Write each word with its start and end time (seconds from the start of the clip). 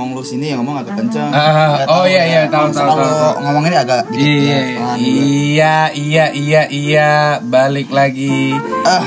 ngomong 0.00 0.16
lu 0.16 0.24
sini 0.24 0.48
ya 0.48 0.56
ngomong 0.56 0.80
agak 0.80 0.96
kenceng. 0.96 1.28
Ya, 1.28 1.84
oh 1.86 2.02
iya, 2.02 2.22
iya, 2.24 2.40
tahu, 2.48 2.72
tahu, 2.72 2.88
tahu, 2.88 2.96
tahu. 2.96 3.32
ngomong 3.44 3.62
ini 3.68 3.76
agak 3.76 4.00
dikit 4.08 4.24
Iya, 4.24 4.56
ya, 4.56 4.60
dulu. 4.64 4.96
iya, 4.96 5.76
iya, 5.92 6.24
iya, 6.32 6.62
iya, 6.66 7.10
balik 7.38 7.92
lagi. 7.92 8.56
Ah, 8.82 9.04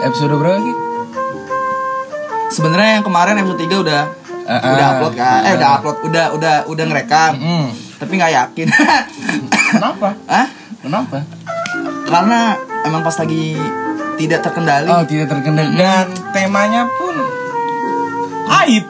Episode 0.00 0.34
berapa 0.34 0.58
lagi? 0.58 0.72
sebenarnya 2.48 2.98
yang 2.98 3.04
kemarin 3.04 3.38
episode 3.38 3.60
3 3.60 3.84
udah 3.84 4.02
Ah, 4.48 4.60
udah 4.64 4.80
ah. 4.80 4.92
upload 4.96 5.14
kan. 5.14 5.40
Eh 5.44 5.52
udah 5.54 5.68
upload, 5.76 5.96
udah 6.02 6.26
udah 6.32 6.54
udah 6.66 6.84
ngerekam. 6.88 7.32
Hmm. 7.36 7.68
Tapi 7.94 8.12
nggak 8.16 8.32
yakin. 8.32 8.66
Kenapa? 9.76 10.08
Hah? 10.24 10.46
Kenapa? 10.80 11.18
Karena 12.08 12.56
emang 12.80 13.04
pas 13.04 13.12
lagi 13.12 13.60
tidak 14.16 14.40
terkendali. 14.40 14.88
Oh, 14.88 15.04
tidak 15.04 15.28
terkendali 15.28 15.76
dan 15.76 16.08
temanya 16.32 16.88
pun 16.88 17.12
aib. 18.50 18.84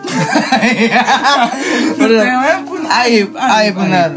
Bener. 1.95 2.21
temanya 2.21 2.59
pun 2.63 2.81
Aib, 2.81 3.29
aib 3.33 3.75
benar. 3.75 4.09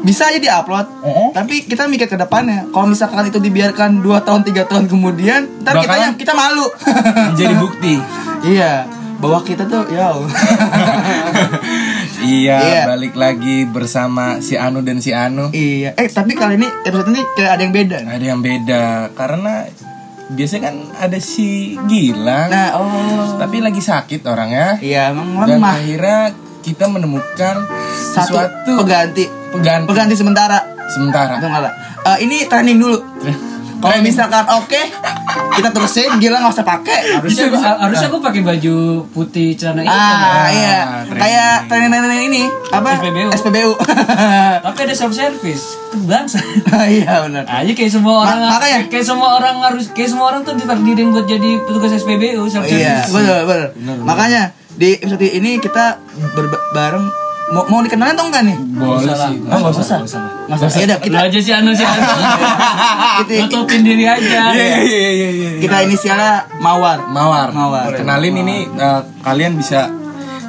Bisa 0.00 0.28
aja 0.28 0.36
diupload. 0.36 0.86
Tapi 1.32 1.64
kita 1.64 1.86
mikir 1.86 2.06
ke 2.06 2.16
depannya. 2.16 2.68
Kalau 2.68 2.86
misalkan 2.86 3.24
itu 3.24 3.38
dibiarkan 3.38 3.98
2 3.98 4.20
tahun 4.20 4.40
3 4.42 4.66
tahun 4.66 4.84
kemudian, 4.86 5.40
ntar 5.60 5.78
kita 5.78 5.88
Bakalan- 5.88 6.16
kita 6.16 6.32
malu. 6.32 6.66
Menjadi 7.32 7.54
bukti. 7.56 7.94
iya, 8.42 8.84
bahwa 9.16 9.40
kita 9.40 9.64
tuh 9.64 9.84
ya. 9.88 10.12
Iya, 12.20 12.58
Iya. 12.60 12.82
balik 12.86 13.16
lagi 13.16 13.64
bersama 13.64 14.44
si 14.44 14.52
Anu 14.54 14.84
dan 14.84 15.00
si 15.00 15.08
Anu. 15.10 15.48
iya. 15.50 15.96
Eh, 15.96 16.04
tapi 16.06 16.36
kali 16.36 16.56
ini 16.56 16.68
episode 16.82 17.08
ini 17.08 17.24
kayak 17.32 17.56
ada 17.56 17.62
yang 17.62 17.72
beda. 17.72 17.98
Ada 18.04 18.24
yang 18.26 18.40
beda 18.40 18.84
karena 19.16 19.64
biasanya 20.30 20.62
kan 20.64 20.76
ada 20.96 21.18
si 21.18 21.74
Gilang, 21.84 22.48
Nah, 22.48 22.68
oh. 22.74 23.34
tapi 23.36 23.58
lagi 23.58 23.78
sakit 23.78 24.22
orangnya. 24.22 24.78
Iya, 24.78 25.10
emang 25.10 25.42
Dan 25.44 25.58
lemah. 25.58 25.74
akhirnya 25.74 26.18
kita 26.60 26.86
menemukan 26.86 27.66
Satu 28.12 28.36
sesuatu 28.36 28.72
pengganti. 28.78 29.24
pengganti 29.50 29.86
Pengganti 29.86 30.14
sementara. 30.14 30.58
sementara. 30.86 31.34
Lah. 31.40 31.72
Eh, 32.14 32.24
ini 32.24 32.44
training 32.44 32.76
dulu. 32.76 32.99
Kalau 33.80 33.96
misalkan 34.00 34.44
oke, 34.52 34.80
kita 35.52 35.68
terusin 35.70 36.10
gila 36.16 36.36
nggak 36.38 36.52
usah 36.52 36.62
pakai. 36.64 36.98
harusnya 37.14 37.48
Bisa, 37.48 37.50
bisa. 37.50 37.64
gua- 37.66 37.78
harusnya 37.80 38.06
aku 38.06 38.18
pakai 38.20 38.42
baju 38.42 38.76
putih 39.08 39.48
celana 39.54 39.80
hitam 39.80 39.94
Ah, 39.94 40.04
ya. 40.46 40.50
iya. 40.50 40.76
training. 41.02 41.16
Kayak 41.16 41.52
training-training 41.66 42.22
ini 42.28 42.42
apa? 42.70 42.90
SPBU. 42.94 43.28
SPBU. 43.32 43.72
tapi 44.64 44.78
ada 44.80 44.94
self 44.94 45.12
service 45.12 45.64
bangsa 46.02 46.38
Iya 46.92 47.24
benar. 47.24 47.44
aja 47.44 47.72
kayak 47.72 47.90
semua 47.90 48.22
orang 48.22 48.38
Ma- 48.38 48.50
makanya. 48.54 48.80
kayak 48.86 49.02
semua 49.02 49.28
orang 49.34 49.56
harus 49.60 49.84
kayak 49.90 50.08
semua 50.08 50.26
orang 50.28 50.40
tuh 50.42 50.54
ditakdirin 50.54 51.10
buat 51.10 51.24
jadi 51.24 51.50
petugas 51.60 51.92
SPBU 51.94 52.42
self 52.46 52.64
Iya, 52.64 53.02
service 53.02 53.12
betul, 53.12 53.40
betul. 53.44 53.66
Makanya 54.00 54.42
di 54.70 54.94
episode 54.94 55.26
ini 55.26 55.56
kita 55.56 55.98
bareng 56.70 57.04
mau, 57.50 57.62
mau 57.68 57.80
dikenalin 57.82 58.14
atau 58.14 58.26
enggak 58.30 58.42
nih? 58.46 58.56
Boleh 58.58 59.14
sih. 59.14 59.36
Ah, 59.50 59.56
nggak 59.58 59.72
usah. 59.74 59.98
nggak 60.00 60.08
usah 60.08 60.20
lah. 60.20 60.32
Nggak 60.46 60.58
usah. 60.58 60.68
Ya 60.80 60.84
udah, 60.86 60.98
Lu 60.98 61.04
kita 61.04 61.18
aja 61.26 61.38
sih 61.38 61.52
anu 61.54 61.70
sih 61.74 61.86
anu 61.86 62.00
kita, 63.26 63.32
nutupin 63.46 63.80
diri 63.82 64.04
aja 64.06 64.40
Iya, 64.50 64.54
iya, 64.54 64.78
iya, 64.82 65.10
iya, 65.10 65.28
iya. 65.30 65.50
kita 65.60 65.76
inisialnya 65.84 66.32
Mawar. 66.58 66.98
Mawar. 67.10 67.48
Mawar. 67.52 67.90
Kenalin 67.94 68.34
ini 68.40 68.56
eh, 68.66 69.00
kalian 69.20 69.54
bisa 69.58 69.90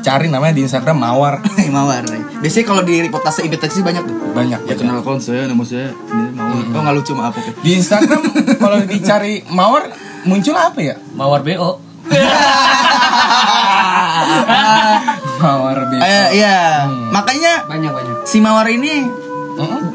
cari 0.02 0.27
namanya 0.29 0.53
di 0.57 0.61
Instagram 0.66 0.97
Mawar. 0.97 1.41
Mawar. 1.75 2.03
Biasanya 2.41 2.66
kalau 2.66 2.81
di 2.81 3.02
reportase 3.02 3.45
imitasi 3.45 3.85
banyak 3.85 4.03
tuh. 4.05 4.16
Banyak. 4.33 4.59
Ya 4.66 4.75
kenalkan 4.77 5.22
saya, 5.22 5.45
nama 5.45 5.63
saya 5.66 5.94
ini 5.94 6.25
Mawar. 6.38 6.63
Oh 6.69 6.81
nggak 6.81 6.95
lucu 6.97 7.13
maaf 7.13 7.33
oke. 7.38 7.52
Di 7.61 7.72
Instagram 7.77 8.22
kalau 8.57 8.77
dicari 8.85 9.45
Mawar 9.49 9.89
muncul 10.22 10.53
apa 10.53 10.77
ya? 10.81 10.95
mawar 11.17 11.41
BO 11.41 11.81
Mawar 15.42 15.78
B. 15.86 15.94
Eh, 15.95 16.28
iya. 16.36 16.86
Makanya 17.09 17.66
banyak 17.66 17.92
banyak 17.92 18.16
si 18.23 18.38
Mawar 18.38 18.67
ini 18.67 19.09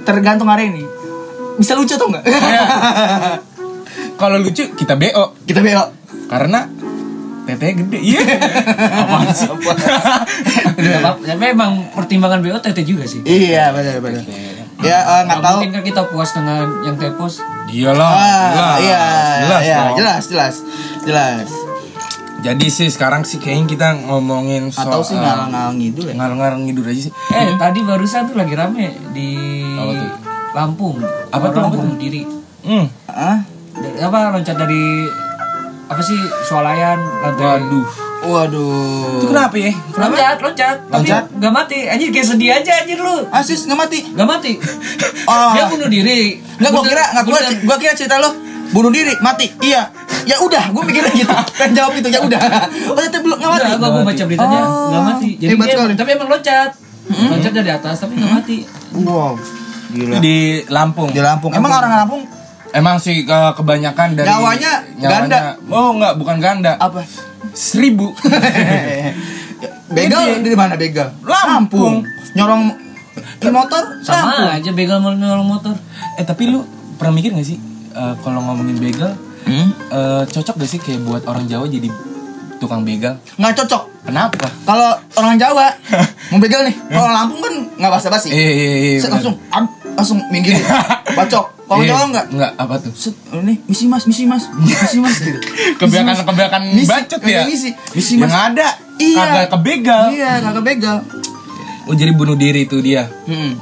tergantung 0.02 0.46
hari 0.46 0.68
ini. 0.68 0.82
Bisa 1.56 1.72
lucu 1.72 1.94
atau 1.94 2.06
enggak? 2.06 2.24
Kalau 4.16 4.36
lucu 4.36 4.64
kita 4.72 4.94
BO 4.94 5.32
kita 5.42 5.60
BO. 5.60 5.84
karena 6.26 6.66
tetenya 7.46 7.72
gede. 7.78 7.98
Iya. 8.02 8.20
Apaan 9.00 9.30
sih? 9.30 9.46
Nggak 9.46 10.98
apa- 10.98 11.22
tapi 11.24 11.44
emang 11.46 11.72
pertimbangan 11.92 12.40
BO 12.40 12.58
tete 12.58 12.82
juga 12.82 13.06
sih 13.06 13.22
Iya, 13.22 13.70
benar 13.70 14.00
benar. 14.00 14.22
Ya 14.76 14.98
eh, 14.98 15.20
nggak 15.22 15.22
Nggak 15.24 15.38
tahu. 15.40 15.52
mungkin 15.54 15.70
kan 15.70 15.82
kita 15.84 16.02
puas 16.06 16.30
dengan 16.32 16.64
yang 16.82 16.96
tepos 16.96 17.34
Iyalah. 17.66 18.10
Ah, 18.10 18.18
jelas. 18.48 18.78
iya, 18.78 19.04
Jelas, 19.40 19.62
iya, 19.62 19.78
jelas, 19.92 20.22
jelas, 20.28 20.54
jelas. 21.02 21.48
Jadi 22.46 22.66
sih 22.68 22.86
sekarang 22.86 23.22
sih 23.22 23.36
kayaknya 23.36 23.66
kita 23.66 23.88
ngomongin 24.06 24.70
soal 24.70 24.86
Atau 24.88 25.02
sih 25.02 25.18
ngalang-ngalang 25.18 25.74
ngidul 25.74 26.06
ya. 26.06 26.14
ngalang-ngalang 26.14 26.62
ngidur 26.62 26.86
aja 26.86 27.00
sih. 27.02 27.12
Eh 27.28 27.58
tadi 27.58 27.82
barusan 27.82 28.30
tuh 28.30 28.36
lagi 28.36 28.54
rame 28.54 28.86
di 29.10 29.28
Apa 29.74 29.92
tuh? 29.92 30.10
Lampung. 30.54 30.96
Apa 31.28 31.46
tuh, 31.50 31.60
bunuh 31.68 31.96
diri. 31.96 32.22
Hmm. 32.62 32.86
Ah, 33.06 33.42
Dari- 33.72 33.98
apa 33.98 34.30
loncat 34.30 34.54
dari 34.54 34.84
apa 35.86 36.00
sih 36.00 36.14
swalayan 36.44 36.98
lantai. 37.20 37.44
Waduh. 37.58 37.86
waduh. 38.26 39.18
Itu 39.18 39.26
kenapa 39.28 39.54
ya? 39.56 39.70
Loncat, 39.92 40.36
loncat, 40.40 40.76
tapi 40.84 41.02
Loncat? 41.04 41.24
nggak 41.32 41.52
mati. 41.52 41.78
Anjir 41.84 42.08
kayak 42.10 42.26
sedih 42.26 42.50
aja 42.52 42.72
anjir 42.80 42.98
lu. 42.98 43.16
Asis 43.28 43.66
nggak 43.66 43.78
mati. 43.80 43.98
Nggak 44.08 44.28
mati. 44.28 44.52
Oh. 45.26 45.50
Dia 45.54 45.66
bunuh 45.66 45.86
diri. 45.86 46.38
Nggak 46.56 46.70
gua 46.70 46.82
kira, 46.84 47.04
nggak 47.12 47.24
gua, 47.24 47.38
gua 47.64 47.76
kira 47.76 47.92
cerita 47.92 48.16
lo 48.16 48.30
bunuh 48.66 48.90
diri, 48.90 49.14
mati. 49.18 49.46
Iya. 49.60 49.94
Ya 50.26 50.36
udah, 50.36 50.64
gua 50.68 50.82
mikirnya 50.82 51.12
gitu. 51.12 51.30
Kan 51.60 51.70
jawab 51.70 51.94
itu 51.94 52.08
ya 52.08 52.18
udah. 52.18 52.40
Oh, 52.84 52.94
ternyata 52.94 53.18
belum 53.20 53.36
nggak 53.36 53.52
mati. 53.52 53.70
Gua 53.72 54.02
baca 54.02 54.24
beritanya 54.24 54.58
Oh. 54.60 54.88
nggak 54.88 55.02
mati. 55.06 55.28
Jadi 55.36 55.50
Hebat 55.52 55.64
dia, 55.64 55.74
sekali. 55.76 55.94
tapi 55.94 56.10
emang 56.12 56.28
loncat. 56.28 56.70
Loncat 57.06 57.52
dari 57.54 57.70
atas 57.70 57.96
tapi 57.96 58.12
nggak 58.14 58.32
mati. 58.34 58.56
Wow. 58.98 59.32
Gila. 59.88 60.18
Di 60.18 60.36
Lampung. 60.68 61.08
Di 61.08 61.20
Lampung. 61.20 61.50
Emang 61.50 61.70
orang 61.72 61.94
Lampung 61.96 62.22
Emang 62.68 62.98
sih 62.98 63.22
ke- 63.22 63.54
kebanyakan 63.54 64.08
dari 64.12 64.26
Nyawanya 64.26 64.72
ganda. 64.98 65.56
Oh 65.66 65.94
enggak, 65.94 66.12
bukan 66.16 66.36
ganda. 66.36 66.74
apa? 66.76 67.00
Seribu. 67.54 68.10
begal 69.88 70.42
dari 70.42 70.56
mana 70.56 70.74
begal? 70.74 71.14
Lampung. 71.22 72.02
Nyorong 72.34 72.74
di 73.38 73.48
motor 73.48 73.80
Sama 74.02 74.34
Lampung. 74.34 74.48
aja 74.52 74.70
begal 74.72 74.98
mau 74.98 75.10
nolong 75.10 75.48
motor. 75.48 75.72
eh 76.16 76.24
tapi 76.24 76.48
lu 76.48 76.64
pernah 76.96 77.14
mikir 77.14 77.32
gak 77.32 77.46
sih 77.46 77.56
eh, 77.90 78.14
kalau 78.20 78.40
ngomongin 78.42 78.76
begal 78.78 79.12
Hmm? 79.46 79.68
eh, 79.70 80.22
cocok 80.26 80.54
gak 80.56 80.68
sih 80.68 80.78
kayak 80.78 81.00
buat 81.02 81.22
orang 81.24 81.46
Jawa 81.46 81.66
jadi 81.66 81.86
tukang 82.56 82.82
begal? 82.82 83.14
Nggak 83.36 83.62
cocok. 83.62 83.82
Kenapa? 84.02 84.46
Kalau 84.62 84.90
orang 85.14 85.36
Jawa 85.36 85.66
mau 86.30 86.38
begal 86.38 86.62
nih, 86.62 86.74
kalau 86.88 87.10
Lampung 87.10 87.38
kan 87.38 87.54
nggak 87.74 87.92
basa-basi. 87.92 88.28
Iya 88.28 88.50
iya 88.50 88.70
iya. 88.96 89.06
Langsung 89.06 89.34
ab, 89.48 89.64
langsung 89.92 90.18
minggir. 90.28 90.58
Bacok. 91.18 91.46
Kalau 91.66 91.82
Iya. 91.82 91.90
Jawa 91.92 92.02
enggak? 92.06 92.26
Enggak, 92.30 92.52
apa 92.56 92.74
tuh? 92.78 92.92
Set, 92.94 93.14
ini 93.32 93.58
misi 93.64 93.84
mas, 93.84 94.06
misi 94.06 94.22
mas, 94.22 94.46
misi 94.52 94.98
mas 94.98 95.18
gitu. 95.18 95.38
Kebiakan 95.82 96.14
kebiakan 96.22 96.60
Misi, 96.70 96.86
bacot 96.86 97.20
ya. 97.22 97.42
misi. 97.42 97.70
Misi, 97.90 98.12
Yang 98.16 98.30
Mas. 98.30 98.46
ada 98.48 98.68
Iya. 98.96 99.18
kagak 99.20 99.46
kebegal. 99.52 100.04
Iya, 100.08 100.32
kagak 100.40 100.64
begal. 100.64 100.96
Oh 101.84 101.94
jadi 101.94 102.10
bunuh 102.10 102.34
diri 102.34 102.64
itu 102.64 102.78
dia. 102.78 103.10
Hmm. 103.26 103.58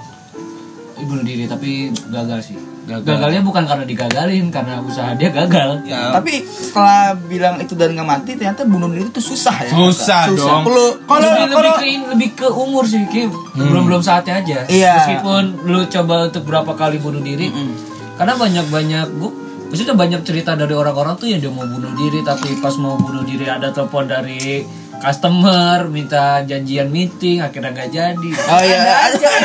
Bunuh 0.99 1.21
diri 1.21 1.45
tapi 1.45 1.93
gagal 2.09 2.41
sih. 2.43 2.57
Gagal. 2.85 3.05
Gagalnya 3.17 3.41
bukan 3.41 3.65
karena 3.65 3.85
digagalin, 3.89 4.47
karena 4.53 4.77
usaha 4.85 5.17
dia 5.17 5.33
gagal. 5.33 5.81
Ya. 5.89 6.13
Tapi 6.13 6.45
setelah 6.45 7.17
bilang 7.17 7.57
itu 7.57 7.73
dan 7.73 7.97
nggak 7.97 8.05
mati, 8.05 8.37
ternyata 8.37 8.69
bunuh 8.69 8.93
diri 8.93 9.09
itu 9.09 9.25
susah 9.25 9.57
ya. 9.65 9.73
Susah 9.73 10.29
dong. 10.29 10.69
Perlu 10.69 10.87
Kalau- 11.09 11.25
lebih, 11.25 11.45
lebih 11.49 11.57
kalau- 11.57 11.79
ke 11.81 11.87
lebih 12.13 12.31
ke 12.37 12.49
umur 12.53 12.85
sih, 12.85 13.01
Ki. 13.09 13.25
belum 13.57 13.89
belum 13.89 14.03
saatnya 14.05 14.45
aja. 14.45 14.69
Iya. 14.69 14.95
Meskipun 15.01 15.65
lu 15.65 15.81
coba 15.89 16.29
untuk 16.29 16.45
berapa 16.45 16.73
kali 16.77 17.01
bunuh 17.01 17.25
diri, 17.25 17.49
karena 18.15 18.37
banyak 18.37 18.67
banyak 18.69 19.07
gua 19.17 19.33
maksudnya 19.65 19.99
banyak 19.99 20.23
cerita 20.23 20.55
dari 20.55 20.71
orang-orang 20.71 21.19
tuh 21.19 21.27
yang 21.27 21.43
dia 21.43 21.51
mau 21.51 21.67
bunuh 21.67 21.91
diri 21.99 22.23
tapi 22.23 22.63
pas 22.63 22.71
mau 22.79 22.95
bunuh 22.95 23.27
diri 23.27 23.51
ada 23.51 23.75
telepon 23.75 24.07
dari 24.07 24.63
customer 25.05 25.79
minta 25.93 26.41
janjian 26.49 26.89
meeting 26.89 27.45
akhirnya 27.45 27.71
nggak 27.77 27.91
jadi. 27.93 28.31
Oh 28.49 28.63
iya, 28.65 28.81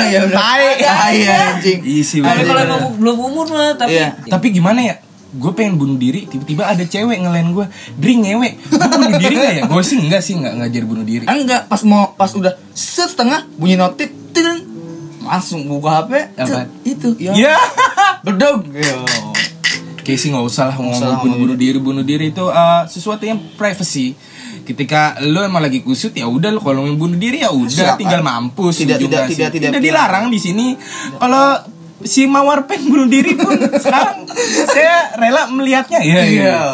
ya 0.08 0.20
udah. 0.24 0.38
Tai, 0.40 0.66
iya 1.12 1.34
anjing. 1.54 1.80
Isi 1.84 2.24
banget. 2.24 2.48
kalau 2.48 2.62
emang 2.64 2.82
belum 2.96 3.18
umur 3.20 3.46
mah 3.52 3.76
tapi 3.76 4.00
Iya. 4.00 4.16
Tapi 4.32 4.48
gimana 4.56 4.80
ya? 4.80 4.96
Gue 5.30 5.54
pengen 5.54 5.78
bunuh 5.78 5.94
diri, 5.94 6.26
tiba-tiba 6.26 6.66
ada 6.66 6.82
cewek 6.82 7.22
ngelain 7.22 7.54
gue, 7.54 7.62
Dri 8.02 8.18
ngewe, 8.18 8.50
gue 8.66 8.82
bunuh 8.82 9.14
diri 9.22 9.36
gak 9.38 9.54
ya? 9.62 9.64
Gue 9.70 9.84
sih 9.86 10.02
enggak 10.02 10.26
sih, 10.26 10.34
enggak 10.34 10.58
ngajar 10.58 10.84
bunuh 10.90 11.06
diri. 11.06 11.30
Enggak, 11.30 11.70
pas 11.70 11.86
mau 11.86 12.18
pas 12.18 12.34
udah 12.34 12.58
setengah 12.74 13.46
bunyi 13.54 13.78
notif, 13.78 14.10
ting, 14.34 14.66
langsung 15.22 15.70
buka 15.70 16.02
HP, 16.02 16.34
Apa? 16.34 16.66
itu 16.82 17.14
ya. 17.22 17.38
Ya, 17.38 17.56
Bedog. 18.26 18.66
Kayak 20.02 20.18
sih 20.18 20.34
nggak 20.34 20.46
usah 20.50 20.74
lah 20.74 20.76
ngomong 20.82 21.22
bunuh 21.22 21.38
bunuh 21.46 21.58
diri, 21.62 21.78
bunuh 21.78 22.02
diri 22.02 22.34
itu 22.34 22.50
uh, 22.50 22.90
sesuatu 22.90 23.22
yang 23.22 23.38
privacy. 23.54 24.18
Ketika 24.70 25.18
lo 25.26 25.42
emang 25.42 25.66
lagi 25.66 25.82
kusut 25.82 26.14
ya 26.14 26.30
udah 26.30 26.54
lo 26.54 26.62
kalau 26.62 26.86
mau 26.86 26.94
bunuh 26.94 27.18
diri 27.18 27.42
ya 27.42 27.50
udah 27.50 27.98
tinggal 27.98 28.22
mampus. 28.22 28.86
Tidak, 28.86 29.02
ujungnya 29.02 29.26
tidak, 29.26 29.34
sih. 29.34 29.36
tidak, 29.50 29.72
tidak. 29.74 29.82
dilarang 29.82 30.30
di 30.30 30.38
sini. 30.38 30.78
Kalau 31.18 31.58
si 32.00 32.30
Mawar 32.30 32.70
pengen 32.70 32.94
bunuh 32.94 33.10
diri 33.10 33.34
pun 33.34 33.50
sekarang 33.84 34.30
saya 34.70 35.18
rela 35.18 35.50
melihatnya. 35.50 36.00
Iya, 36.00 36.22
iya. 36.30 36.60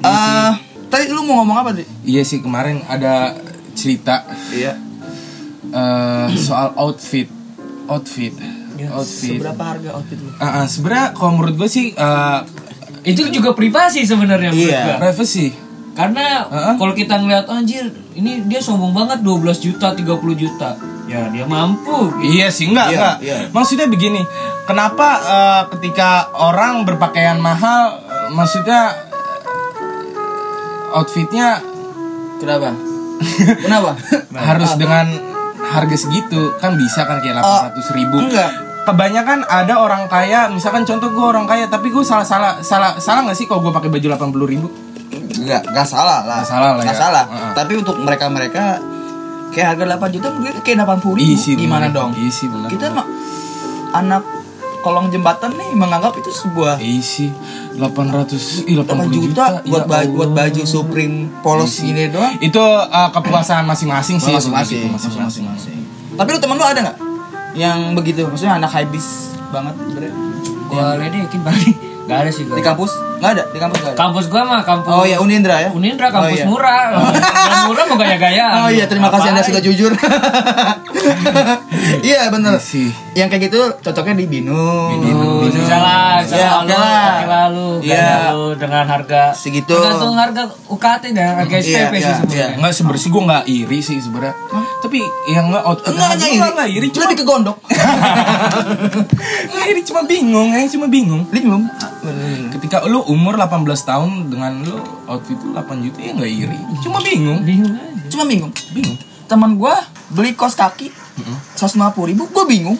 Eh, 0.00 0.50
tadi 0.88 1.12
lu 1.12 1.28
mau 1.28 1.44
ngomong 1.44 1.60
apa, 1.60 1.70
Di? 1.76 1.84
Iya 2.08 2.24
sih 2.24 2.40
kemarin 2.40 2.80
ada 2.88 3.36
cerita 3.76 4.24
Iya. 4.48 4.72
eh, 5.70 6.26
soal 6.40 6.72
outfit, 6.74 7.28
outfit, 7.84 8.32
Ya, 8.80 8.96
outfit. 8.96 9.36
Seberapa 9.36 9.60
harga 9.60 9.92
outfit 9.92 10.16
lu? 10.16 10.32
Ah, 10.40 10.64
ah, 10.64 10.66
sebenarnya 10.66 11.12
kalau 11.12 11.36
menurut 11.36 11.52
gue 11.54 11.68
sih 11.68 11.92
eh, 11.92 12.40
Itu 13.00 13.28
juga 13.28 13.52
privasi 13.52 14.04
sebenarnya 14.04 14.56
Iya. 14.56 14.80
gua. 14.96 14.96
privacy. 15.04 15.52
Karena 16.00 16.48
Heeh. 16.48 16.74
kalau 16.74 16.94
kita 16.94 17.14
ngeliat 17.14 17.44
anjir, 17.46 17.84
ini 18.14 18.40
dia 18.42 18.56
sombong 18.58 18.90
banget 18.90 19.20
12 19.20 19.36
juta, 19.60 19.92
30 19.92 20.00
juta. 20.32 20.72
Ya 21.04 21.28
dia 21.28 21.44
mampu. 21.44 22.08
Iya 22.18 22.48
sih 22.48 22.66
enggak 22.66 22.88
Iya, 22.88 22.96
enggak. 22.96 23.16
iya. 23.20 23.36
Maksudnya 23.50 23.84
begini, 23.84 24.24
kenapa 24.64 25.08
eh, 25.20 25.62
ketika 25.74 26.10
orang 26.32 26.82
berpakaian 26.82 27.36
mahal, 27.36 28.00
eh, 28.00 28.28
maksudnya 28.30 28.96
eh, 29.76 30.96
outfitnya 30.96 31.60
Kenapa? 32.40 32.72
Kenapa? 33.60 33.90
harus 34.48 34.72
dengan 34.74 35.04
harga 35.60 35.96
segitu 35.98 36.56
kan 36.56 36.72
bisa 36.74 37.04
kan 37.04 37.20
kayak 37.20 37.36
800 37.76 37.92
ribu 37.92 38.16
Oh, 38.16 38.24
enggak. 38.24 38.50
kebanyakan 38.80 39.44
ada 39.44 39.76
orang 39.76 40.08
kaya 40.08 40.48
misalkan 40.48 40.82
contoh 40.82 41.12
gue 41.12 41.20
orang 41.22 41.44
kaya 41.44 41.68
tapi 41.68 41.92
gue 41.92 42.00
salah 42.00 42.24
salah 42.24 42.64
salah 42.64 42.96
salah 42.96 43.22
nggak 43.22 43.36
sih 43.36 43.44
kalau 43.44 43.60
gue 43.60 43.70
pakai 43.70 43.86
baju 43.86 44.06
80 44.32 44.40
ribu 44.48 44.66
Enggak, 45.40 45.62
enggak 45.66 45.86
salah 45.86 46.18
lah. 46.22 46.36
Nggak 46.36 46.48
salah 46.48 46.68
lah 46.70 46.82
Nggak 46.82 46.92
ya. 46.92 47.00
salah. 47.00 47.24
Heeh. 47.26 47.52
Tapi 47.54 47.72
untuk 47.74 47.96
mereka-mereka 47.96 48.64
kayak 49.50 49.66
harga 49.74 49.84
8 49.98 50.14
juta 50.14 50.28
mungkin 50.30 50.52
kayak 50.60 50.78
80 50.80 51.18
ribu. 51.18 51.34
Gimana 51.56 51.86
bener. 51.86 51.96
dong? 51.96 52.10
Sih, 52.28 52.46
bener. 52.46 52.68
Kita 52.68 52.86
mah 52.90 53.06
anak 53.92 54.22
kolong 54.80 55.10
jembatan 55.10 55.52
nih 55.52 55.74
menganggap 55.74 56.16
itu 56.16 56.30
sebuah 56.30 56.80
isi 56.80 57.28
800 57.76 58.64
ih, 58.64 58.80
8 58.80 58.88
80 58.88 59.12
juta, 59.12 59.44
buat 59.60 59.84
Ya 59.84 59.84
baju 59.84 60.10
buat 60.14 60.30
baju 60.32 60.62
Supreme 60.64 61.28
polos 61.40 61.80
gini 61.80 62.08
doang. 62.08 62.32
itu 62.40 62.56
uh, 62.56 63.10
kepuasan 63.10 63.64
masing-masing 63.64 64.16
sih 64.16 64.32
Masing-masing, 64.32 64.88
masing-masing. 64.88 65.76
Tapi 66.14 66.28
lu 66.30 66.38
temen 66.38 66.56
lu 66.56 66.64
ada 66.64 66.80
nggak 66.80 66.96
yang 67.52 67.92
begitu? 67.92 68.24
Maksudnya 68.24 68.56
anak 68.56 68.72
habis 68.72 69.36
banget 69.50 69.74
sebenarnya. 69.76 70.14
Gua 70.64 70.96
ledekin 70.96 71.40
balik. 71.42 71.76
Gak 72.10 72.18
ada 72.20 72.30
sih 72.30 72.42
gua. 72.42 72.58
Di 72.58 72.64
kampus? 72.64 72.90
Nggak 73.20 73.30
ada, 73.30 73.42
di 73.46 73.58
kampus 73.58 73.78
nggak 73.78 73.92
ada. 73.92 74.00
Kampus 74.00 74.24
gua 74.26 74.42
mah 74.42 74.60
kampus 74.60 74.90
Oh 74.90 75.04
ya 75.04 75.16
Unindra 75.16 75.56
ya. 75.60 75.68
Unindra 75.70 76.08
Oh, 76.08 76.12
kampus 76.18 76.40
iya. 76.40 76.46
murah. 76.48 76.84
Yang 76.90 77.64
murah 77.68 77.84
mau 77.86 77.96
gaya-gayaan. 77.96 78.56
Oh 78.60 78.68
iya, 78.68 78.84
terima 78.84 79.08
kasih 79.08 79.28
Anda 79.30 79.42
sudah 79.42 79.62
jujur. 79.62 79.92
Iya 82.00 82.28
bener 82.28 82.54
Iya 82.54 82.60
sih. 82.60 82.88
Yang 83.14 83.28
kayak 83.30 83.42
gitu 83.50 83.60
cocoknya 83.80 84.14
di 84.16 84.26
Binus. 84.26 85.00
Binus, 85.00 85.52
bisa 85.52 85.76
lah, 85.76 86.20
bisa 86.20 86.36
Ya, 86.36 86.46
lah 86.46 86.60
oke 86.60 86.68
lu, 86.68 86.76
lah. 86.76 87.08
oke 87.10 87.26
lah 87.26 87.46
lu, 87.50 87.68
Iya. 87.80 87.96
gaya 87.96 88.30
lu 88.30 88.46
dengan 88.54 88.84
harga 88.84 89.22
Segitu. 89.32 89.74
Tergantung 89.74 90.14
harga 90.14 90.42
UKT 90.68 91.04
dan 91.10 91.40
harga 91.40 91.56
Iya, 91.56 91.88
SPP 91.88 91.94
sih 91.94 92.00
iya, 92.00 92.12
sebenarnya. 92.14 92.48
Enggak 92.56 92.72
sebenarnya 92.74 93.00
sih 93.00 93.10
gue 93.10 93.22
nggak 93.22 93.44
iri 93.48 93.78
sih 93.80 93.98
sebenarnya. 93.98 94.34
Tapi 94.80 94.98
yang 95.26 95.46
Enggak 95.48 95.62
aja 95.96 96.14
hanya 96.20 96.26
iri. 96.28 96.38
nggak 96.52 96.68
iri 96.70 96.86
cuma 96.90 97.02
Lebih 97.04 97.16
ke 97.16 97.24
gondok. 97.24 97.56
nggak 99.50 99.66
iri 99.66 99.80
cuma 99.82 100.00
bingung, 100.04 100.48
ya 100.50 100.60
cuma 100.68 100.86
bingung. 100.86 101.22
Bingung. 101.28 101.62
Ketika 102.56 102.84
lu 102.88 103.04
umur 103.06 103.36
18 103.36 103.64
tahun 103.84 104.32
dengan 104.32 104.64
lu 104.64 104.76
outfit 105.04 105.36
lu 105.36 105.52
8 105.52 105.84
juta 105.84 105.98
ya 106.00 106.12
nggak 106.16 106.32
iri. 106.32 106.58
Cuma 106.80 106.98
bingung. 107.04 107.40
Bingung 107.44 107.74
aja. 107.76 108.08
Cuma 108.08 108.24
bingung. 108.24 108.52
Bingung. 108.72 108.96
Teman 109.28 109.54
gua 109.60 109.78
beli 110.10 110.34
kos 110.34 110.58
kaki 110.58 110.90
150 111.56 112.10
ribu, 112.10 112.26
gua 112.32 112.44
bingung. 112.48 112.78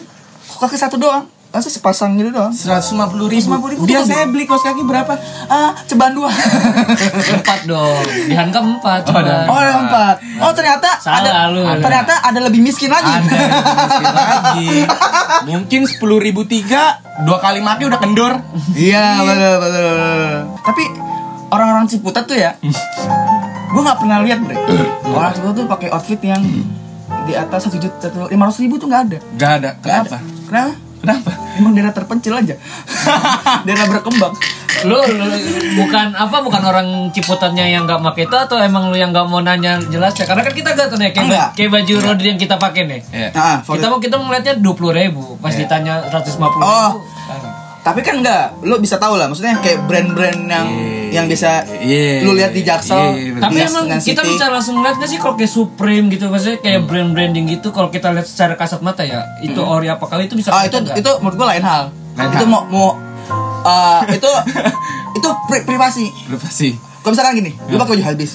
Kos 0.49 0.57
kaki 0.67 0.77
satu 0.77 0.97
doang. 0.97 1.29
Masa 1.51 1.67
sepasang 1.67 2.15
gitu 2.15 2.31
doang. 2.31 2.55
150 2.55 2.95
ribu. 3.27 3.51
150 3.51 3.75
ribu 3.75 3.83
Biasanya 3.83 4.25
beli 4.31 4.47
kaos 4.47 4.63
kaki 4.63 4.87
berapa? 4.87 5.19
Ah, 5.45 5.75
ceban 5.83 6.15
dua. 6.15 6.31
Empat 6.31 7.67
dong, 7.67 7.99
dihantam 8.25 8.79
empat. 8.79 9.03
Oh, 9.11 9.19
ada. 9.19 9.51
Oh, 9.51 9.59
empat. 9.59 10.15
Oh, 10.39 10.51
ternyata 10.55 10.95
Salah 11.03 11.19
ada, 11.19 11.51
lu. 11.51 11.67
ternyata 11.83 12.23
ada 12.23 12.39
lebih 12.39 12.63
miskin 12.63 12.87
lagi. 12.87 13.03
Ada 13.03 13.27
miskin 13.27 14.07
lagi. 14.15 14.69
Mungkin 15.43 15.81
10 15.91 15.99
ribu 16.23 16.47
tiga, 16.47 17.03
dua 17.27 17.43
kali 17.43 17.59
mati 17.59 17.83
udah 17.83 17.99
kendor. 17.99 18.39
Iya, 18.71 19.19
betul, 19.19 19.35
betul, 19.59 19.91
betul. 19.91 20.31
Tapi 20.63 20.83
orang-orang 21.51 21.85
Ciputat 21.85 22.23
tuh 22.23 22.39
ya, 22.39 22.55
gue 23.75 23.81
nggak 23.83 23.99
pernah 23.99 24.23
lihat 24.23 24.39
bre. 24.39 24.55
Orang 25.03 25.35
Ciputat 25.35 25.55
tuh 25.59 25.67
pakai 25.67 25.91
outfit 25.91 26.21
yang 26.23 26.39
di 27.27 27.35
atas 27.35 27.67
satu 27.67 27.75
juta, 27.75 28.07
lima 28.31 28.47
ratus 28.47 28.63
ribu 28.63 28.79
tuh 28.79 28.87
nggak 28.87 29.03
ada. 29.03 29.17
Gak 29.35 29.51
ada. 29.59 29.69
Nggak 29.83 29.97
ada. 29.99 30.17
Kenapa? 30.47 30.71
Kenapa? 31.01 31.31
Emang 31.57 31.73
daerah 31.73 31.93
terpencil 31.93 32.33
aja. 32.37 32.55
daerah 33.65 33.85
berkembang. 33.89 34.33
Lu, 34.81 34.97
lu 34.97 35.25
bukan 35.77 36.15
apa 36.15 36.41
bukan 36.41 36.61
orang 36.63 36.87
ciputannya 37.13 37.69
yang 37.69 37.85
nggak 37.85 38.01
pakai 38.01 38.25
itu 38.25 38.33
atau 38.33 38.57
emang 38.57 38.89
lu 38.89 38.97
yang 38.97 39.13
nggak 39.13 39.27
mau 39.29 39.43
nanya 39.43 39.77
jelas 39.91 40.15
ya 40.17 40.25
karena 40.25 40.41
kan 40.41 40.53
kita 40.57 40.73
gak 40.73 40.89
tuh 40.89 40.97
nih 40.97 41.13
kayak, 41.13 41.69
baju 41.69 41.93
Rodri 42.01 42.27
yang 42.33 42.39
kita 42.41 42.55
pakai 42.57 42.89
nih 42.89 43.01
Iya. 43.13 43.29
Nah, 43.35 43.61
kita 43.61 43.85
mau 43.91 43.99
kita 44.01 44.15
ngeliatnya 44.17 44.53
dua 44.57 44.73
puluh 44.73 44.95
ribu 44.95 45.37
pas 45.37 45.53
ditanya 45.53 46.01
150 46.09 46.33
ribu 46.33 46.65
Oh. 46.65 46.97
Tapi 47.81 47.99
kan 47.99 48.17
enggak, 48.17 48.61
lo 48.61 48.77
bisa 48.77 48.95
tahu 48.95 49.15
lah. 49.15 49.25
Maksudnya 49.25 49.57
kayak 49.57 49.83
brand-brand 49.83 50.39
yang 50.43 50.67
Iya. 50.69 51.09
yang 51.11 51.25
bisa 51.25 51.65
Iya. 51.65 52.21
lu 52.21 52.31
lihat 52.31 52.51
di 52.51 52.61
Jaksel. 52.61 52.95
Iya, 53.11 53.31
bener. 53.33 53.41
Tapi 53.41 53.57
emang 53.59 53.83
kita 53.91 54.21
City. 54.21 54.29
bisa 54.29 54.45
langsung 54.47 54.75
ngeliat 54.75 54.95
gak 54.95 55.07
sih 55.07 55.17
kalau 55.17 55.33
kayak 55.33 55.49
Supreme 55.49 56.05
gitu 56.07 56.25
maksudnya 56.25 56.57
kayak 56.57 56.85
brand 56.85 57.11
branding 57.11 57.49
gitu 57.49 57.69
kalau 57.69 57.89
kita 57.89 58.09
lihat 58.09 58.23
secara 58.23 58.53
kasat 58.53 58.79
mata 58.79 59.01
ya 59.01 59.25
itu 59.39 59.57
ori 59.57 59.87
apa 59.87 60.01
kali 60.03 60.25
itu 60.25 60.35
bisa 60.35 60.49
Ah 60.49 60.61
itu 60.61 60.71
kelihatan 60.71 60.87
nggak? 60.87 60.97
itu 60.99 61.11
menurut 61.19 61.35
gua 61.35 61.47
lain 61.49 61.63
hal. 61.63 61.83
Lain 62.13 62.29
itu 62.29 62.37
hal. 62.39 62.47
mau 62.47 62.61
mau 62.65 62.87
eh, 63.61 64.01
itu 64.13 64.29
itu 65.17 65.27
pri- 65.45 65.63
privasi. 65.63 66.05
Privasi. 66.27 66.69
Kalau 67.01 67.11
misalkan 67.11 67.33
gini, 67.35 67.51
lu 67.65 67.75
pakai 67.75 67.91
baju 67.91 68.03
habis, 68.05 68.31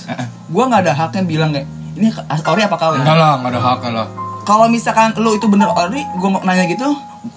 gua 0.49 0.64
nggak 0.66 0.82
ada 0.82 0.92
haknya 0.92 1.22
bilang 1.22 1.50
kayak 1.50 1.66
ini 1.94 2.10
ori 2.44 2.60
apa 2.60 2.75
kau? 2.75 2.92
Enggak 2.92 3.14
lah, 3.14 3.38
enggak 3.38 3.54
ada 3.54 3.60
hak 3.62 3.81
lah. 3.88 4.06
Kalau 4.42 4.66
misalkan 4.66 5.14
lu 5.14 5.32
itu 5.32 5.46
bener 5.46 5.70
ori, 5.70 6.02
gua 6.16 6.28
mau 6.28 6.40
nanya 6.42 6.66
gitu, 6.66 6.82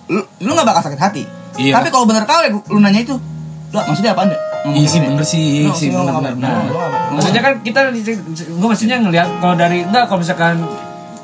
lu 0.08 0.20
lu 0.38 0.52
nggak 0.52 0.66
bakal 0.66 0.84
sakit 0.84 1.00
hati. 1.00 1.24
Iya. 1.58 1.74
Tapi 1.80 1.88
kalau 1.90 2.06
bener 2.06 2.24
kau 2.28 2.40
lu 2.70 2.80
nanya 2.80 3.02
itu, 3.02 3.16
lah 3.72 3.84
maksudnya 3.88 4.14
apa 4.14 4.22
anda? 4.30 4.38
Iya 4.60 4.88
sih 4.92 5.00
bener 5.00 5.24
sih, 5.24 5.64
iya 5.64 5.72
sih 5.72 5.88
bener 5.88 6.52
maksudnya 7.16 7.42
kan 7.42 7.54
kita 7.64 7.80
gue 8.36 8.68
maksudnya 8.68 9.00
ngelihat 9.00 9.40
kalau 9.40 9.56
dari 9.56 9.88
enggak 9.88 10.12
kalau 10.12 10.20
misalkan 10.20 10.60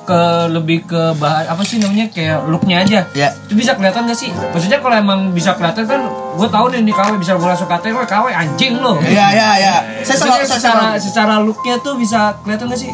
ke 0.06 0.22
lebih 0.54 0.86
ke 0.86 1.02
bahan 1.18 1.50
apa 1.50 1.62
sih 1.66 1.82
namanya 1.82 2.08
kayak 2.14 2.46
looknya 2.46 2.86
aja 2.86 3.00
Ya. 3.12 3.34
itu 3.34 3.58
bisa 3.58 3.74
kelihatan 3.74 4.06
gak 4.06 4.16
sih 4.16 4.30
maksudnya 4.30 4.78
kalau 4.78 4.96
emang 4.96 5.34
bisa 5.34 5.58
kelihatan 5.58 5.84
kan 5.84 6.02
gue 6.38 6.48
tahu 6.48 6.66
nih 6.72 6.80
nih 6.86 6.94
KW 6.94 7.18
bisa 7.18 7.34
gue 7.36 7.44
langsung 7.44 7.66
katain 7.68 7.92
wah 7.92 8.06
KW 8.06 8.30
anjing 8.30 8.78
lo 8.78 9.02
Iya 9.02 9.26
iya 9.34 9.50
iya. 9.58 9.76
Saya 10.06 10.16
selalu 10.16 10.46
secara 10.46 10.62
selalu 10.62 11.02
secara 11.02 11.34
looknya 11.42 11.76
tuh 11.82 11.98
bisa 11.98 12.38
kelihatan 12.40 12.70
gak 12.70 12.80
sih 12.80 12.92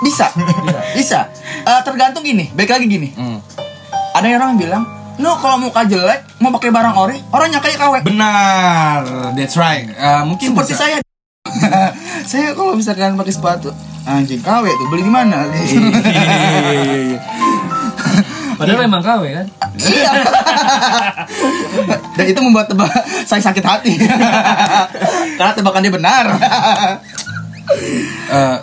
bisa 0.00 0.26
bisa. 0.96 1.28
Eh, 1.60 1.80
tergantung 1.84 2.24
gini, 2.24 2.48
baik 2.56 2.72
lagi 2.72 2.88
gini. 2.88 3.12
Hmm. 3.12 3.36
Ada 4.16 4.26
yang 4.26 4.40
orang 4.40 4.56
bilang, 4.56 4.82
no 5.20 5.36
kalau 5.36 5.60
muka 5.60 5.84
jelek 5.84 6.24
mau 6.40 6.48
pakai 6.56 6.72
barang 6.72 6.94
ori, 6.96 7.16
orang 7.30 7.52
nyangkanya 7.52 7.76
KW. 7.76 7.94
Benar, 8.08 9.00
that's 9.36 9.54
right. 9.60 9.84
Eh, 9.92 10.22
mungkin 10.24 10.56
Seperti 10.56 10.72
bisa. 10.72 10.80
saya. 10.80 10.96
saya 12.30 12.56
kalau 12.56 12.72
misalkan 12.72 13.20
pakai 13.20 13.32
sepatu, 13.36 13.68
anjing 14.08 14.40
KW 14.40 14.64
tuh 14.64 14.86
beli 14.88 15.04
di 15.04 15.12
mana? 15.12 15.44
Iya, 15.52 15.60
iya, 15.60 16.72
iya, 16.72 16.98
iya. 17.14 17.20
padahal 18.56 18.84
emang 18.84 19.00
KW 19.00 19.24
kan 19.32 19.46
Iya. 19.80 20.10
Dan 22.16 22.24
itu 22.28 22.40
membuat 22.44 22.68
tebak 22.68 22.92
saya 23.24 23.40
sakit 23.40 23.64
hati. 23.64 23.96
Karena 25.40 25.52
tebakan 25.56 25.80
dia 25.80 25.94
benar. 25.94 26.24
Eh, 28.28 28.56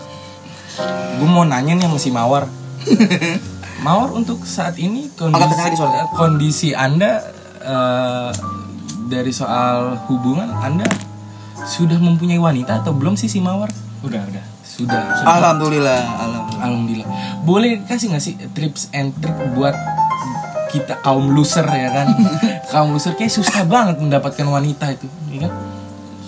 gue 1.18 1.30
mau 1.30 1.42
nanya 1.42 1.74
nih 1.74 1.86
sama 1.90 1.98
si 1.98 2.10
Mawar. 2.14 2.46
Mawar 3.88 4.10
untuk 4.12 4.44
saat 4.44 4.76
ini 4.76 5.08
kondisi, 5.16 5.80
soalnya. 5.80 6.04
kondisi 6.12 6.70
anda 6.76 7.24
eh, 7.64 8.30
dari 9.08 9.32
soal 9.32 9.96
hubungan 10.12 10.52
anda 10.52 10.84
sudah 11.64 11.96
mempunyai 11.96 12.36
wanita 12.36 12.84
atau 12.84 12.92
belum 12.92 13.16
sih 13.16 13.32
si 13.32 13.40
Mawar? 13.40 13.72
udah 14.04 14.22
udah 14.28 14.44
Sudah. 14.68 15.24
Alhamdulillah, 15.26 16.02
alhamdulillah. 16.22 16.62
Alhamdulillah. 16.62 17.08
Boleh 17.42 17.82
kasih 17.82 18.12
nggak 18.12 18.22
sih 18.22 18.36
tips 18.54 18.92
and 18.92 19.10
trick 19.18 19.34
buat 19.56 19.74
kita 20.70 21.00
kaum 21.02 21.32
loser 21.34 21.64
ya 21.66 21.90
kan? 21.90 22.08
kaum 22.76 22.92
loser 22.92 23.16
kayak 23.16 23.32
susah 23.32 23.64
banget 23.66 23.98
mendapatkan 23.98 24.44
wanita 24.46 24.92
itu, 24.94 25.08
ya 25.32 25.48
kan? 25.48 25.54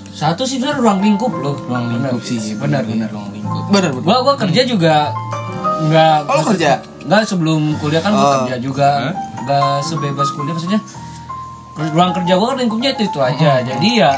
satu 0.09 0.43
sih 0.43 0.57
sebenarnya 0.57 0.81
ruang 0.83 0.99
lingkup 0.99 1.31
loh 1.31 1.55
Ruang 1.63 1.95
lingkup 1.95 2.19
sih, 2.19 2.39
benar 2.55 2.83
benar 2.83 3.07
benar 3.07 3.09
ruang 3.13 3.29
lingkup. 3.35 3.63
Benar, 3.69 3.89
benar. 3.93 4.03
gua 4.03 4.17
gua 4.23 4.35
kerja 4.35 4.61
juga 4.63 4.95
nggak 5.79 6.17
Oh, 6.27 6.43
kerja? 6.51 6.71
Nggak 7.09 7.25
sebelum 7.25 7.73
kuliah 7.75 7.99
kan 7.99 8.13
gua 8.13 8.21
Oh. 8.21 8.33
kerja 8.43 8.55
juga 8.57 8.89
nggak 9.41 9.81
sebebas 9.81 10.29
kuliah 10.29 10.53
maksudnya 10.53 10.79
ruang 11.89 12.13
kerja 12.13 12.33
gua 12.35 12.53
kan 12.53 12.57
lingkupnya 12.59 12.93
itu 12.93 13.03
itu 13.03 13.19
aja 13.19 13.51
jadi 13.59 13.89
ya 13.89 14.13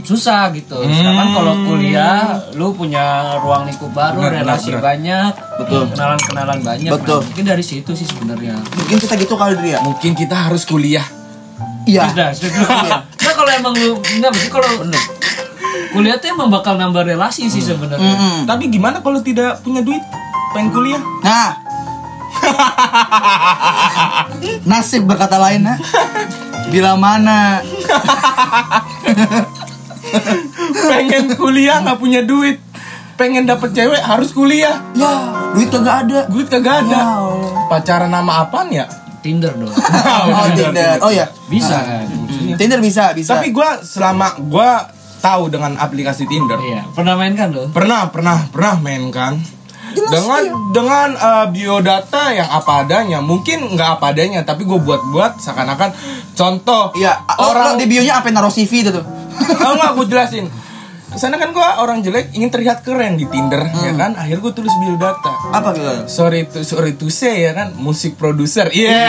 susah 0.00 0.48
gitu 0.50 0.78
sedangkan 0.80 1.36
kalau 1.36 1.52
kuliah 1.64 2.40
lu 2.54 2.72
punya 2.72 3.04
ruang 3.38 3.68
lingkup 3.68 3.92
baru 3.92 4.24
benar, 4.24 4.40
relasi 4.40 4.72
benar. 4.72 4.80
banyak 4.86 5.32
Betul. 5.58 5.82
kenalan 5.92 6.16
kenalan 6.18 6.58
banyak 6.62 6.90
Betul. 6.90 7.18
Nah, 7.18 7.26
mungkin 7.28 7.44
dari 7.46 7.60
situ 7.60 7.90
sih 7.92 8.06
sebenarnya 8.06 8.56
Mungkin 8.56 8.96
kita 8.96 9.14
gitu 9.18 9.34
kali 9.36 9.60
dia. 9.60 9.78
Mungkin 9.78 10.16
kita 10.16 10.48
harus 10.48 10.64
kuliah. 10.64 11.04
Iya. 11.84 12.08
sudah 12.08 12.28
sudah 12.32 12.60
nah 13.20 13.32
kalau 13.34 13.50
emang 13.50 13.74
lu 13.74 13.96
nggak 13.96 14.30
mesti 14.30 14.48
kalau 14.48 14.70
kuliah 15.90 16.16
tuh 16.16 16.28
emang 16.30 16.48
bakal 16.48 16.76
nambah 16.76 17.00
relasi 17.02 17.44
sih 17.46 17.60
sebenarnya 17.60 18.00
Mm-mm. 18.08 18.36
Tapi 18.44 18.68
gimana 18.68 19.00
kalau 19.00 19.20
tidak 19.20 19.60
punya 19.60 19.80
duit? 19.80 20.00
Pengen 20.50 20.68
kuliah? 20.70 21.02
Nah. 21.20 21.67
Nasib 24.70 25.04
berkata 25.08 25.36
lain, 25.40 25.66
ha? 25.66 25.74
Bila 26.68 27.00
mana 27.00 27.64
Pengen 30.88 31.32
kuliah 31.36 31.80
nggak 31.84 31.98
punya 32.00 32.20
duit. 32.24 32.60
Pengen 33.18 33.50
dapet 33.50 33.74
cewek 33.74 33.98
harus 33.98 34.30
kuliah. 34.30 34.78
ya 34.94 35.12
duit 35.56 35.68
kagak 35.72 36.06
ada. 36.06 36.20
Duit 36.30 36.46
kagak 36.46 36.86
ada. 36.86 37.00
Ya. 37.00 37.04
Pacaran 37.66 38.12
nama 38.12 38.46
apaan 38.46 38.70
ya? 38.70 38.86
Tinder 39.18 39.50
dong 39.50 39.66
Oh, 40.30 40.46
Tinder. 40.54 40.96
Oh 41.02 41.10
ya. 41.10 41.26
bisa 41.50 41.74
kan 41.82 42.06
Tinder 42.54 42.78
bisa, 42.78 43.10
bisa. 43.12 43.34
Tapi 43.34 43.50
gue 43.50 43.68
selama 43.82 44.38
gue 44.38 44.70
tahu 45.18 45.50
dengan 45.50 45.74
aplikasi 45.74 46.30
Tinder, 46.30 46.62
iya 46.62 46.86
pernah 46.94 47.18
main 47.18 47.34
kan 47.34 47.50
lo 47.50 47.66
pernah 47.74 48.06
pernah 48.14 48.46
pernah 48.54 48.78
main 48.78 49.10
kan 49.10 49.34
dengan 49.94 50.42
dengan 50.72 51.08
uh, 51.16 51.46
biodata 51.48 52.32
yang 52.34 52.48
apa 52.48 52.84
adanya 52.84 53.18
mungkin 53.24 53.74
nggak 53.74 54.00
apa 54.00 54.04
adanya 54.12 54.40
tapi 54.44 54.64
gue 54.64 54.78
buat-buat 54.78 55.40
seakan-akan. 55.40 55.90
Contoh 56.34 56.92
Iya, 56.94 57.24
orang 57.38 57.74
orang 57.74 57.76
di 57.80 57.86
bio-nya 57.90 58.20
apa 58.20 58.30
naruh 58.32 58.52
CV 58.52 58.86
itu 58.86 58.90
tuh. 58.90 59.04
Tahu 59.62 59.74
nggak 59.76 59.92
gue 59.96 60.06
jelasin. 60.10 60.46
Ke 61.08 61.16
sana 61.16 61.40
kan 61.40 61.56
gue 61.56 61.68
orang 61.80 62.04
jelek 62.04 62.36
ingin 62.36 62.52
terlihat 62.52 62.84
keren 62.84 63.16
di 63.16 63.24
Tinder 63.32 63.64
ya 63.64 63.92
kan? 63.96 64.12
Akhirnya 64.12 64.44
gue 64.44 64.52
tulis 64.52 64.74
biodata. 64.76 65.32
Apa 65.56 65.72
gitu? 65.72 66.04
sorry 66.04 66.44
to 66.44 66.60
sorry 66.60 66.92
to 67.00 67.08
say 67.08 67.48
ya 67.48 67.56
kan? 67.56 67.72
Musik 67.80 68.20
produser 68.20 68.68
iya. 68.76 69.08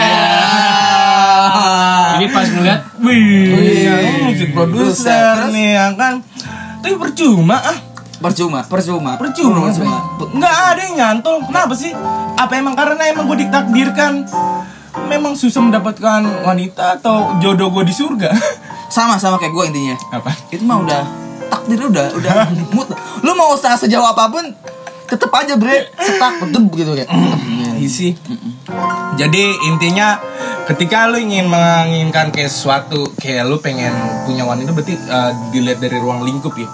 Jadi 2.16 2.26
pas 2.36 2.48
ngeliat, 2.52 2.80
wih, 3.00 3.48
Iya, 3.80 3.94
musik 4.28 4.50
produser 4.52 5.48
nih 5.52 5.68
ya 5.76 5.86
kan? 5.96 6.20
Tapi 6.80 6.96
percuma 6.96 7.56
ah 7.60 7.78
Percuma, 8.20 8.60
percuma. 8.62 9.16
percuma 9.16 9.72
Percuma. 9.72 9.96
nggak 10.30 10.54
ada 10.70 10.80
yang 10.84 10.96
nyantol 10.96 11.40
kenapa 11.42 11.72
sih 11.72 11.88
apa 12.36 12.52
emang 12.52 12.76
karena 12.76 13.02
emang 13.08 13.24
gue 13.26 13.48
ditakdirkan 13.48 14.28
memang 15.06 15.32
susah 15.32 15.60
mendapatkan 15.60 16.20
wanita 16.44 17.00
atau 17.00 17.40
jodoh 17.40 17.72
gue 17.72 17.84
di 17.84 17.94
surga 17.94 18.30
Sama 18.90 19.14
sama 19.16 19.38
kayak 19.38 19.54
gue 19.54 19.64
intinya. 19.70 19.94
apa 20.10 20.34
Itu 20.50 20.66
mah 20.66 20.82
udah 20.82 21.02
takdir 21.46 21.78
udah 21.80 22.10
udah 22.10 22.34
mut. 22.74 22.90
Lu 23.22 23.32
mau 23.32 23.54
usaha 23.54 23.78
sejauh 23.78 24.02
apa 24.02 24.26
pun 24.26 24.42
tetep 25.06 25.30
aja 25.30 25.54
bre 25.54 25.90
setak 25.94 26.42
bedeb 26.42 26.66
gitu 26.70 26.94
kayak. 26.94 27.06
isi 27.78 28.12
jadi 29.14 29.44
intinya 29.66 30.18
ketika 30.66 31.06
lu 31.06 31.18
ingin 31.18 31.46
menginginkan 31.46 32.30
kayak 32.30 32.46
sesuatu 32.46 33.10
kayak 33.16 33.42
lu 33.42 33.58
pengen 33.58 33.90
punya 34.22 34.42
wanita 34.42 34.70
berarti 34.70 34.94
uh, 35.06 35.32
dilihat 35.50 35.80
dari 35.80 35.96
ruang 35.96 36.22
lingkup 36.22 36.54
ya 36.54 36.68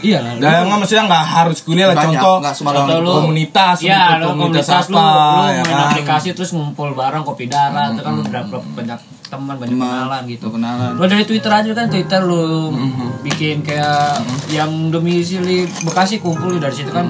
iya 0.00 0.18
lah. 0.18 0.32
lu- 0.32 0.40
Nah, 0.40 0.62
nggak 0.62 0.78
maksudnya 0.78 1.04
nggak 1.06 1.24
harus 1.26 1.58
kuliah 1.60 1.86
lah 1.86 1.96
Banyak, 1.96 2.20
contoh 2.20 2.36
Contoh 2.40 2.82
orang. 2.82 3.00
lu 3.00 3.10
komunitas 3.14 3.76
ya 3.80 4.00
lu 4.16 4.26
komunitas 4.32 4.86
lu, 4.86 4.96
apa, 4.96 5.06
lu 5.06 5.44
ya 5.48 5.62
main 5.62 5.64
kan? 5.70 5.86
aplikasi 5.90 6.28
terus 6.32 6.50
ngumpul 6.50 6.92
bareng 6.92 7.22
kopi 7.22 7.44
darah 7.46 7.88
itu 7.88 8.00
kan 8.00 8.12
lu 8.12 8.22
dapat 8.22 8.60
banyak 8.70 8.98
teman 9.26 9.54
banyak 9.56 9.70
Teman, 9.70 9.86
kenalan 9.86 10.22
gitu 10.26 10.46
kenalan. 10.48 10.90
lu 10.92 11.04
dari 11.04 11.24
Twitter 11.24 11.52
aja 11.52 11.70
kan 11.70 11.86
Twitter 11.86 12.20
lu 12.20 12.74
bikin 13.20 13.60
kayak 13.60 14.18
yang 14.48 14.68
domisili 14.88 15.64
Bekasi 15.80 16.18
kumpul 16.18 16.56
dari 16.56 16.72
situ 16.72 16.88
kan 16.88 17.06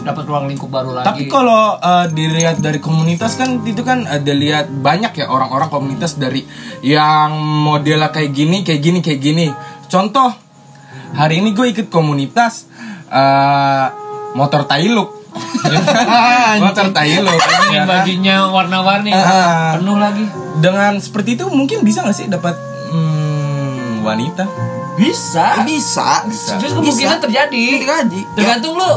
dapat 0.00 0.24
ruang 0.24 0.46
lingkup 0.46 0.70
baru 0.70 0.94
lagi 0.94 1.04
Tapi 1.04 1.22
kalau 1.26 1.76
uh, 1.76 2.06
dilihat 2.08 2.56
dari 2.56 2.78
komunitas 2.78 3.34
kan 3.34 3.60
itu 3.60 3.82
kan 3.82 4.06
ada 4.06 4.32
lihat 4.32 4.70
banyak 4.70 5.12
ya 5.12 5.26
orang-orang 5.26 5.68
komunitas 5.68 6.14
dari 6.14 6.46
yang 6.80 7.34
modelnya 7.36 8.08
kayak 8.08 8.30
gini, 8.30 8.62
kayak 8.62 8.80
gini, 8.80 8.98
kayak 9.00 9.20
gini. 9.20 9.46
Contoh 9.84 10.32
hari 11.12 11.38
ini 11.38 11.50
gue 11.50 11.66
ikut 11.70 11.86
komunitas 11.88 12.66
uh, 13.06 13.86
motor 14.32 14.64
tailuk. 14.64 15.10
Ya 15.62 15.80
kan? 15.86 16.56
motor 16.60 16.90
tailuk. 16.90 17.38
Ini 17.38 17.70
ya 17.72 17.80
kan? 17.80 17.86
bajunya 17.88 18.36
warna-warni 18.44 19.10
Ah. 19.10 19.74
penuh 19.74 19.96
lagi 19.96 20.26
Dengan 20.58 20.98
seperti 20.98 21.34
itu 21.34 21.46
mungkin 21.46 21.80
bisa 21.80 22.02
gak 22.02 22.12
sih 22.12 22.26
dapat 22.26 22.54
hmm, 22.90 24.02
wanita? 24.02 24.44
bisa 24.92 25.64
Bisa. 25.64 26.20
Terus 26.58 26.74
kemungkinan 26.74 27.18
terjadi 27.20 27.64
Terjadi. 27.78 28.20
tergantung 28.34 28.76
lu 28.76 28.92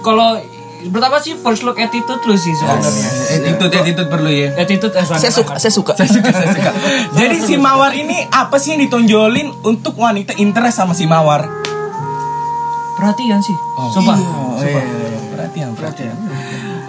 kalau 0.00 0.38
pertama 0.86 1.16
sih 1.18 1.34
first 1.34 1.62
look 1.62 1.76
attitude 1.76 2.22
lu 2.22 2.34
sih 2.34 2.52
sebenarnya 2.52 3.08
Attitude, 3.36 3.74
attitude 3.74 4.08
perlu 4.08 4.28
ya. 4.28 4.48
attitude 4.54 4.92
eh, 4.92 5.04
Saya 5.04 5.30
suka, 5.30 5.54
saya 5.56 5.70
suka. 5.70 5.92
Saya 5.94 6.08
suka, 6.08 6.30
saya 6.30 6.48
suka. 6.50 6.70
Jadi 7.20 7.36
si 7.40 7.54
Mawar 7.56 7.92
ini 7.92 8.26
apa 8.26 8.56
sih 8.56 8.74
yang 8.74 8.84
ditonjolin 8.84 9.52
untuk 9.62 9.94
wanita 9.94 10.34
interest 10.36 10.78
sama 10.78 10.92
si 10.92 11.04
Mawar? 11.04 11.44
perhatian 12.96 13.38
sih 13.38 13.52
Oh. 13.76 13.92
coba 13.92 14.16
Oh, 14.16 14.56
iya, 14.64 14.72
iya, 14.72 15.06
iya. 15.12 15.20
Perhatian, 15.28 15.70
perhatian. 15.76 16.16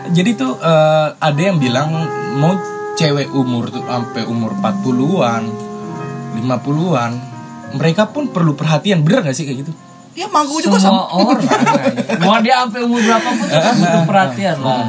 Jadi 0.09 0.29
tuh 0.33 0.55
eh, 0.55 1.07
ada 1.13 1.41
yang 1.41 1.59
bilang 1.59 1.91
mau 2.39 2.55
cewek 2.95 3.27
umur 3.29 3.67
tuh 3.67 3.83
sampai 3.83 4.23
umur 4.23 4.55
40-an, 4.55 5.43
50-an, 6.39 7.11
mereka 7.75 8.07
pun 8.07 8.31
perlu 8.31 8.55
perhatian. 8.55 9.03
Bener 9.03 9.21
gak 9.21 9.35
sih 9.35 9.43
kayak 9.43 9.67
gitu? 9.67 9.73
Ya 10.17 10.25
mangku 10.27 10.57
juga 10.57 10.81
semua 10.81 11.05
sama. 11.05 11.29
orang 11.29 11.45
mau 12.19 12.41
dia 12.41 12.57
sampai 12.59 12.81
umur 12.81 12.97
berapa 12.99 13.29
pun 13.29 13.45
tetap 13.45 13.73
butuh 13.79 14.03
perhatian 14.03 14.57
lah 14.59 14.81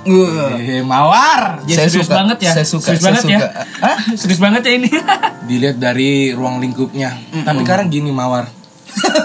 Wah. 0.00 0.56
Eh, 0.56 0.80
Mawar. 0.80 1.60
Ya, 1.66 1.76
Saya 1.76 1.88
serius 1.90 2.06
suka, 2.06 2.16
banget 2.16 2.38
ya 2.40 2.52
saya 2.54 2.64
suka, 2.64 2.86
serius 2.88 3.02
saya 3.02 3.12
banget 3.12 3.24
ya 3.26 3.38
suka. 3.38 3.48
Hah? 3.78 3.96
serius 4.14 4.40
banget 4.40 4.62
ya 4.62 4.72
ini 4.72 4.88
Dilihat 5.50 5.76
dari 5.76 6.10
ruang 6.30 6.56
lingkupnya. 6.58 7.12
Tapi 7.36 7.60
sekarang 7.60 7.90
gini 7.90 8.08
Mawar. 8.08 8.48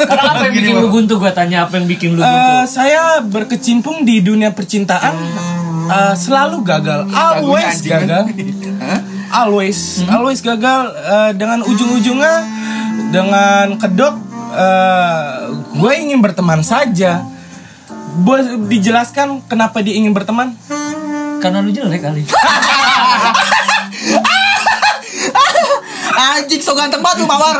karena 0.03 0.23
apa 0.29 0.43
yang 0.43 0.55
bikin 0.55 0.73
lu 0.75 0.89
buntu 0.89 1.13
gue 1.17 1.31
tanya 1.31 1.57
apa 1.63 1.77
yang 1.77 1.87
bikin 1.87 2.09
lu 2.13 2.19
buntu 2.19 2.35
Eh, 2.51 2.65
saya 2.67 3.01
berkecimpung 3.21 4.03
di 4.03 4.19
dunia 4.19 4.51
percintaan 4.51 5.15
eh, 5.87 6.15
selalu 6.15 6.61
gagal, 6.61 7.07
always 7.07 7.79
anjing. 7.79 7.91
gagal, 7.93 8.23
always, 9.31 9.79
always 10.05 10.39
gagal 10.41 10.81
eh, 10.91 11.31
dengan 11.33 11.63
ujung-ujungnya 11.63 12.35
dengan 13.09 13.77
kedok. 13.77 14.32
Eh, 14.55 15.27
gue 15.73 15.91
ingin 15.97 16.19
berteman 16.19 16.61
saja. 16.61 17.25
Bos 18.15 18.45
dijelaskan 18.67 19.41
kenapa 19.43 19.81
dia 19.81 19.93
ingin 19.93 20.13
berteman? 20.13 20.53
karena 21.41 21.59
lu 21.59 21.75
jelek 21.75 21.99
kali 21.99 22.23
Anjing 26.13 26.61
so 26.61 26.71
ganteng 26.71 27.01
banget 27.01 27.19
lu 27.19 27.27
Mawar. 27.27 27.57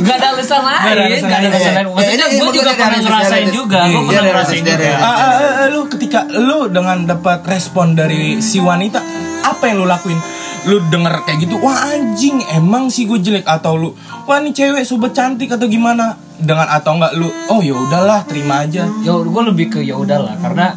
Gak 0.00 0.16
ada 0.16 0.26
alasan 0.32 0.62
lain, 0.62 1.20
gak 1.20 1.38
ada 1.40 1.48
alasan 1.50 1.72
lain. 1.74 1.86
Maksudnya 1.90 2.14
Ya, 2.16 2.30
ini- 2.30 2.40
gue 2.40 2.50
juga 2.54 2.70
pernah 2.72 3.00
ngerasain 3.00 3.48
juga, 3.50 3.80
gue 3.84 3.90
Iya, 3.90 4.00
pernah 4.00 4.22
ngerasain 4.32 4.62
juga. 4.64 4.92
Ah, 4.94 5.04
ah, 5.04 5.32
ah, 5.34 5.66
lu 5.68 5.80
ketika 5.90 6.20
lu 6.30 6.70
dengan 6.70 7.04
dapat 7.04 7.42
respon 7.44 7.92
dari 7.92 8.38
si 8.40 8.62
wanita, 8.62 9.02
apa 9.42 9.62
yang 9.66 9.82
lu 9.82 9.86
lakuin? 9.86 10.16
Lu 10.64 10.80
denger 10.88 11.28
kayak 11.28 11.44
gitu, 11.44 11.60
wah 11.60 11.92
anjing, 11.92 12.40
emang 12.52 12.88
sih 12.88 13.04
gue 13.04 13.20
jelek 13.20 13.44
atau 13.44 13.76
lu, 13.76 13.92
wah 14.24 14.40
ini 14.40 14.56
cewek 14.56 14.84
sobat 14.84 15.12
cantik 15.12 15.52
atau 15.52 15.68
gimana? 15.68 16.16
Dengan 16.40 16.66
atau 16.66 16.96
enggak 16.96 17.12
lu, 17.20 17.28
oh 17.52 17.60
ya 17.60 17.76
udahlah, 17.76 18.24
terima 18.24 18.64
aja. 18.64 18.88
Ya 19.04 19.12
gue 19.12 19.42
lebih 19.44 19.76
ke 19.76 19.80
ya 19.84 20.00
udahlah 20.00 20.34
karena 20.40 20.72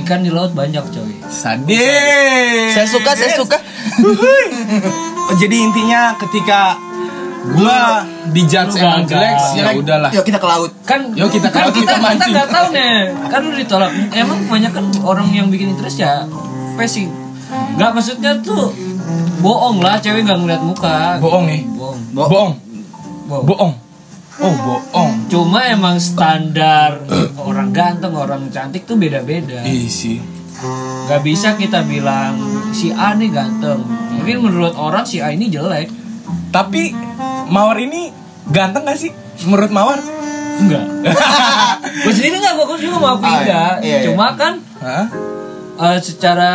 ikan 0.00 0.24
di 0.24 0.30
laut 0.32 0.52
banyak 0.56 0.82
coy. 0.90 1.12
Sadis. 1.28 2.72
Saya 2.74 2.86
suka, 2.88 3.10
saya 3.14 3.32
suka. 3.36 3.58
Oh, 4.02 5.34
Jadi 5.40 5.56
intinya 5.62 6.18
ketika 6.18 6.74
gua 7.56 8.04
dijudge 8.34 8.76
Lu 8.76 8.84
emang 8.84 9.04
jelek, 9.06 9.36
ya 9.56 9.64
udahlah. 9.76 10.10
Yuk 10.10 10.24
kita 10.26 10.38
ke 10.42 10.48
laut. 10.48 10.72
Kan 10.84 11.14
Yuk, 11.14 11.30
kita 11.30 11.48
kan 11.48 11.68
kalau 11.68 11.72
kita 11.72 11.80
kita 11.80 11.94
kita 11.94 12.04
mancing. 12.04 12.32
nggak 12.34 12.48
tahu 12.50 12.66
nih. 12.74 12.96
Kan 13.30 13.40
lu 13.46 13.54
ditolak. 13.54 13.90
Emang 14.12 14.38
banyak 14.50 14.72
kan 14.74 14.84
orang 15.04 15.26
yang 15.30 15.46
bikin 15.48 15.72
interest 15.72 16.02
ya 16.02 16.26
facing. 16.74 17.10
Gak 17.50 17.90
maksudnya 17.94 18.38
tuh 18.42 18.70
bohong 19.40 19.78
lah 19.78 19.96
cewek 19.96 20.22
gak 20.22 20.38
ngeliat 20.38 20.60
muka. 20.60 21.16
Bohong 21.18 21.44
nih. 21.46 21.62
Bohong. 21.66 22.00
Bohong. 22.12 22.52
Bohong. 23.26 23.44
Bohong. 23.46 23.74
Oh, 24.40 24.54
bohong. 24.56 25.12
Cuma 25.28 25.60
emang 25.64 25.96
standar 25.96 26.96
orang 27.36 27.70
ganteng, 27.70 28.12
orang 28.12 28.48
cantik 28.48 28.84
tuh 28.84 28.96
beda-beda. 28.96 29.60
Iya 29.60 29.86
sih. 29.86 30.18
Gak 31.06 31.20
bisa 31.20 31.54
kita 31.54 31.84
bilang 31.84 32.40
si 32.70 32.88
A 32.88 33.12
nih 33.12 33.28
ganteng. 33.28 33.84
Mungkin 34.12 34.36
menurut 34.40 34.72
orang 34.74 35.04
si 35.04 35.18
A 35.18 35.28
ini 35.28 35.48
jelek. 35.48 35.92
Tapi 36.50 36.92
Mawar 37.46 37.76
ini 37.78 38.08
ganteng 38.46 38.82
gak 38.82 38.96
sih? 38.96 39.12
Menurut 39.44 39.68
Mawar? 39.68 40.00
Enggak. 40.60 40.84
gue 42.04 42.12
sendiri 42.12 42.36
nggak 42.36 42.52
fokus 42.54 42.80
juga 42.80 42.96
mau 42.96 43.16
aku 43.16 43.24
Ah, 43.24 43.30
iya. 43.30 43.40
enggak. 43.40 43.74
Iya, 43.80 43.96
iya. 43.96 44.04
Cuma 44.04 44.26
kan 44.36 44.54
Hah? 44.78 45.04
eh, 45.80 45.98
secara 46.00 46.52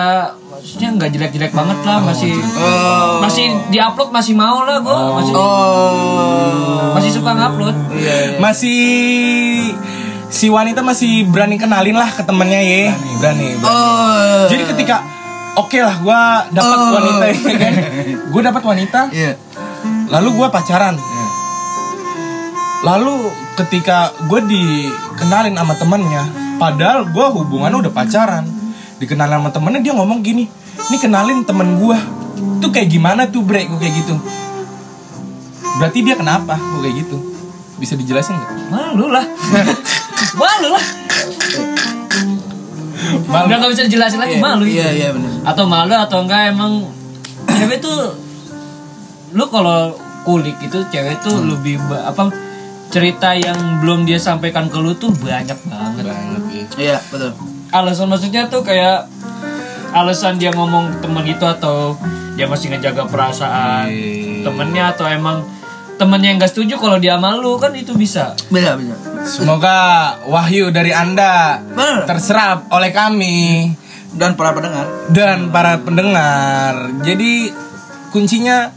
maksudnya 0.65 0.97
nggak 0.97 1.09
jelek-jelek 1.13 1.53
banget 1.53 1.77
lah 1.85 2.01
masih 2.01 2.33
Oh. 2.57 3.21
masih 3.21 3.53
diupload 3.69 4.09
masih 4.09 4.33
mau 4.33 4.65
lah 4.65 4.81
gue 4.81 4.97
masih 5.21 5.33
Oh. 5.37 6.89
masih 6.89 7.11
suka 7.13 7.37
ngupload 7.37 7.77
Iya. 7.93 8.41
Masih 8.41 8.81
si 10.33 10.49
wanita 10.49 10.81
masih 10.81 11.29
berani 11.29 11.61
kenalin 11.61 11.93
lah 11.93 12.09
ke 12.09 12.25
temennya 12.25 12.57
ya. 12.57 12.97
Berani. 13.21 13.61
berani. 13.61 13.61
Oh. 13.61 14.49
Jadi 14.49 14.65
ketika 14.73 15.05
oke 15.53 15.77
lah 15.77 16.01
gua 16.01 16.49
dapat 16.49 16.77
Oh. 16.81 16.91
wanita 16.97 17.25
ya 17.29 17.37
kan. 17.61 17.73
Gua 18.33 18.41
dapat 18.41 18.63
wanita, 18.65 18.99
Iya. 19.13 19.37
lalu 20.09 20.29
gua 20.33 20.49
pacaran. 20.49 20.97
Lalu 22.81 23.15
ketika 23.55 24.09
gue 24.25 24.41
dikenalin 24.45 25.53
sama 25.53 25.73
temennya, 25.73 26.21
padahal 26.57 27.05
gue 27.07 27.27
hubungannya 27.33 27.81
udah 27.81 27.93
pacaran, 27.95 28.45
dikenalin 28.97 29.43
sama 29.43 29.49
temennya 29.51 29.81
dia 29.81 29.93
ngomong 29.93 30.19
gini, 30.21 30.47
ini 30.89 30.97
kenalin 30.97 31.43
temen 31.43 31.75
gue, 31.77 31.97
tuh 32.59 32.69
kayak 32.71 32.87
gimana 32.87 33.27
tuh 33.27 33.43
bre, 33.43 33.67
gue 33.67 33.77
kayak 33.77 33.95
gitu. 34.03 34.15
Berarti 35.75 35.99
dia 36.01 36.15
kenapa? 36.15 36.55
Gue 36.55 36.87
kayak 36.87 36.95
gitu. 37.03 37.17
Bisa 37.75 37.99
dijelasin 37.99 38.39
nggak? 38.39 38.51
Malu 38.71 39.11
lah. 39.11 39.25
malu 40.39 40.67
lah. 40.71 40.85
Malu. 43.27 43.45
Udah 43.51 43.57
gak 43.59 43.71
bisa 43.75 43.83
dijelasin 43.85 44.19
lagi 44.19 44.39
malu. 44.39 44.63
Iya 44.63 44.87
iya 44.95 45.09
benar. 45.11 45.31
Atau 45.43 45.67
malu 45.67 45.93
atau 45.93 46.23
enggak 46.23 46.55
emang 46.55 46.87
cewek 47.45 47.83
tuh 47.83 48.15
lu 49.35 49.45
kalau 49.51 49.93
kulik 50.23 50.55
itu 50.63 50.79
cewek 50.87 51.19
tuh 51.19 51.35
lebih 51.43 51.77
ba- 51.85 52.07
apa 52.07 52.31
cerita 52.87 53.35
yang 53.35 53.83
belum 53.83 54.07
dia 54.07 54.15
sampaikan 54.15 54.71
ke 54.71 54.79
lu 54.79 54.95
tuh 54.95 55.11
banyak 55.11 55.59
banget. 55.67 56.03
Banget 56.07 56.41
ya. 56.47 56.65
Iya 56.79 56.97
betul. 57.11 57.35
Alasan 57.75 58.07
maksudnya 58.07 58.47
tuh 58.47 58.61
kayak 58.61 59.07
alasan 59.91 60.35
dia 60.35 60.49
ngomong 60.49 60.99
temen 60.99 61.23
itu 61.23 61.41
atau 61.41 61.95
dia 62.33 62.45
masih 62.45 62.67
ngejaga 62.69 63.03
perasaan 63.05 63.87
Iya. 63.87 64.43
temennya 64.43 64.83
atau 64.91 65.05
emang 65.05 65.37
temennya 65.95 66.27
yang 66.27 66.37
gak 66.37 66.51
setuju 66.51 66.75
kalau 66.77 66.97
dia 66.97 67.15
malu 67.15 67.55
kan 67.55 67.71
itu 67.71 67.91
bisa 67.93 68.35
Bisa 68.45 68.75
bisa. 68.75 68.95
Semoga 69.25 69.77
wahyu 70.25 70.67
dari 70.69 70.91
anda 70.91 71.63
Bener. 71.65 72.03
terserap 72.05 72.67
oleh 72.69 72.91
kami 72.91 73.71
Dan 74.11 74.35
para 74.35 74.51
pendengar. 74.51 74.85
dan 75.09 75.49
para 75.49 75.75
pendengar. 75.77 76.73
Jadi 77.01 77.51
kuncinya 78.09 78.71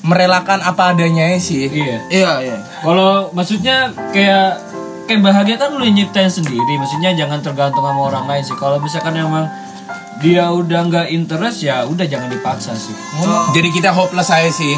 merelakan 0.00 0.60
apa 0.60 0.92
adanya 0.92 1.26
ya 1.28 1.38
sih. 1.38 1.66
iya 1.66 1.98
Iya 2.06 2.32
iya. 2.40 2.56
kalau 2.80 3.30
maksudnya 3.32 3.76
kayak 4.10 4.62
kayak 5.06 5.22
bahagia 5.22 5.56
kan 5.56 5.70
lu 5.70 5.80
yang 5.80 5.96
nyiptain 5.96 6.26
sendiri 6.26 6.74
maksudnya 6.76 7.14
jangan 7.14 7.38
tergantung 7.38 7.80
sama 7.80 8.00
orang 8.04 8.26
lain 8.26 8.42
sih 8.42 8.54
kalau 8.54 8.76
misalkan 8.76 9.14
emang 9.14 9.46
dia 10.18 10.48
udah 10.48 10.80
nggak 10.84 11.06
interest 11.08 11.62
ya 11.62 11.84
udah 11.84 12.04
jangan 12.04 12.26
dipaksa 12.26 12.74
sih 12.74 12.92
Oh. 13.16 13.48
Jadi 13.54 13.68
kita 13.70 13.90
hopeless 13.90 14.28
saya 14.28 14.50
sih. 14.50 14.76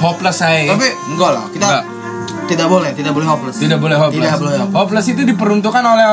Hopeless 0.00 0.36
saya. 0.36 0.68
Tapi 0.68 0.88
enggak 1.08 1.30
lah 1.32 1.44
kita 1.48 1.64
Enggak. 1.64 1.84
tidak 2.44 2.66
boleh 2.66 2.90
tidak 2.92 3.12
boleh 3.12 3.26
hopeless. 3.26 3.56
Tidak 3.56 3.78
boleh 3.78 3.96
hopeless. 3.96 4.20
Tidak 4.20 4.40
boleh 4.40 4.58
hopeless. 4.60 4.76
Hopeless 4.76 5.06
itu 5.08 5.22
diperuntukkan 5.24 5.84
oleh 5.84 6.06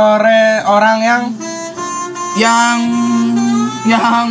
orang 0.64 0.98
yang 1.02 1.22
Yang 2.36 2.78
yang 3.88 4.28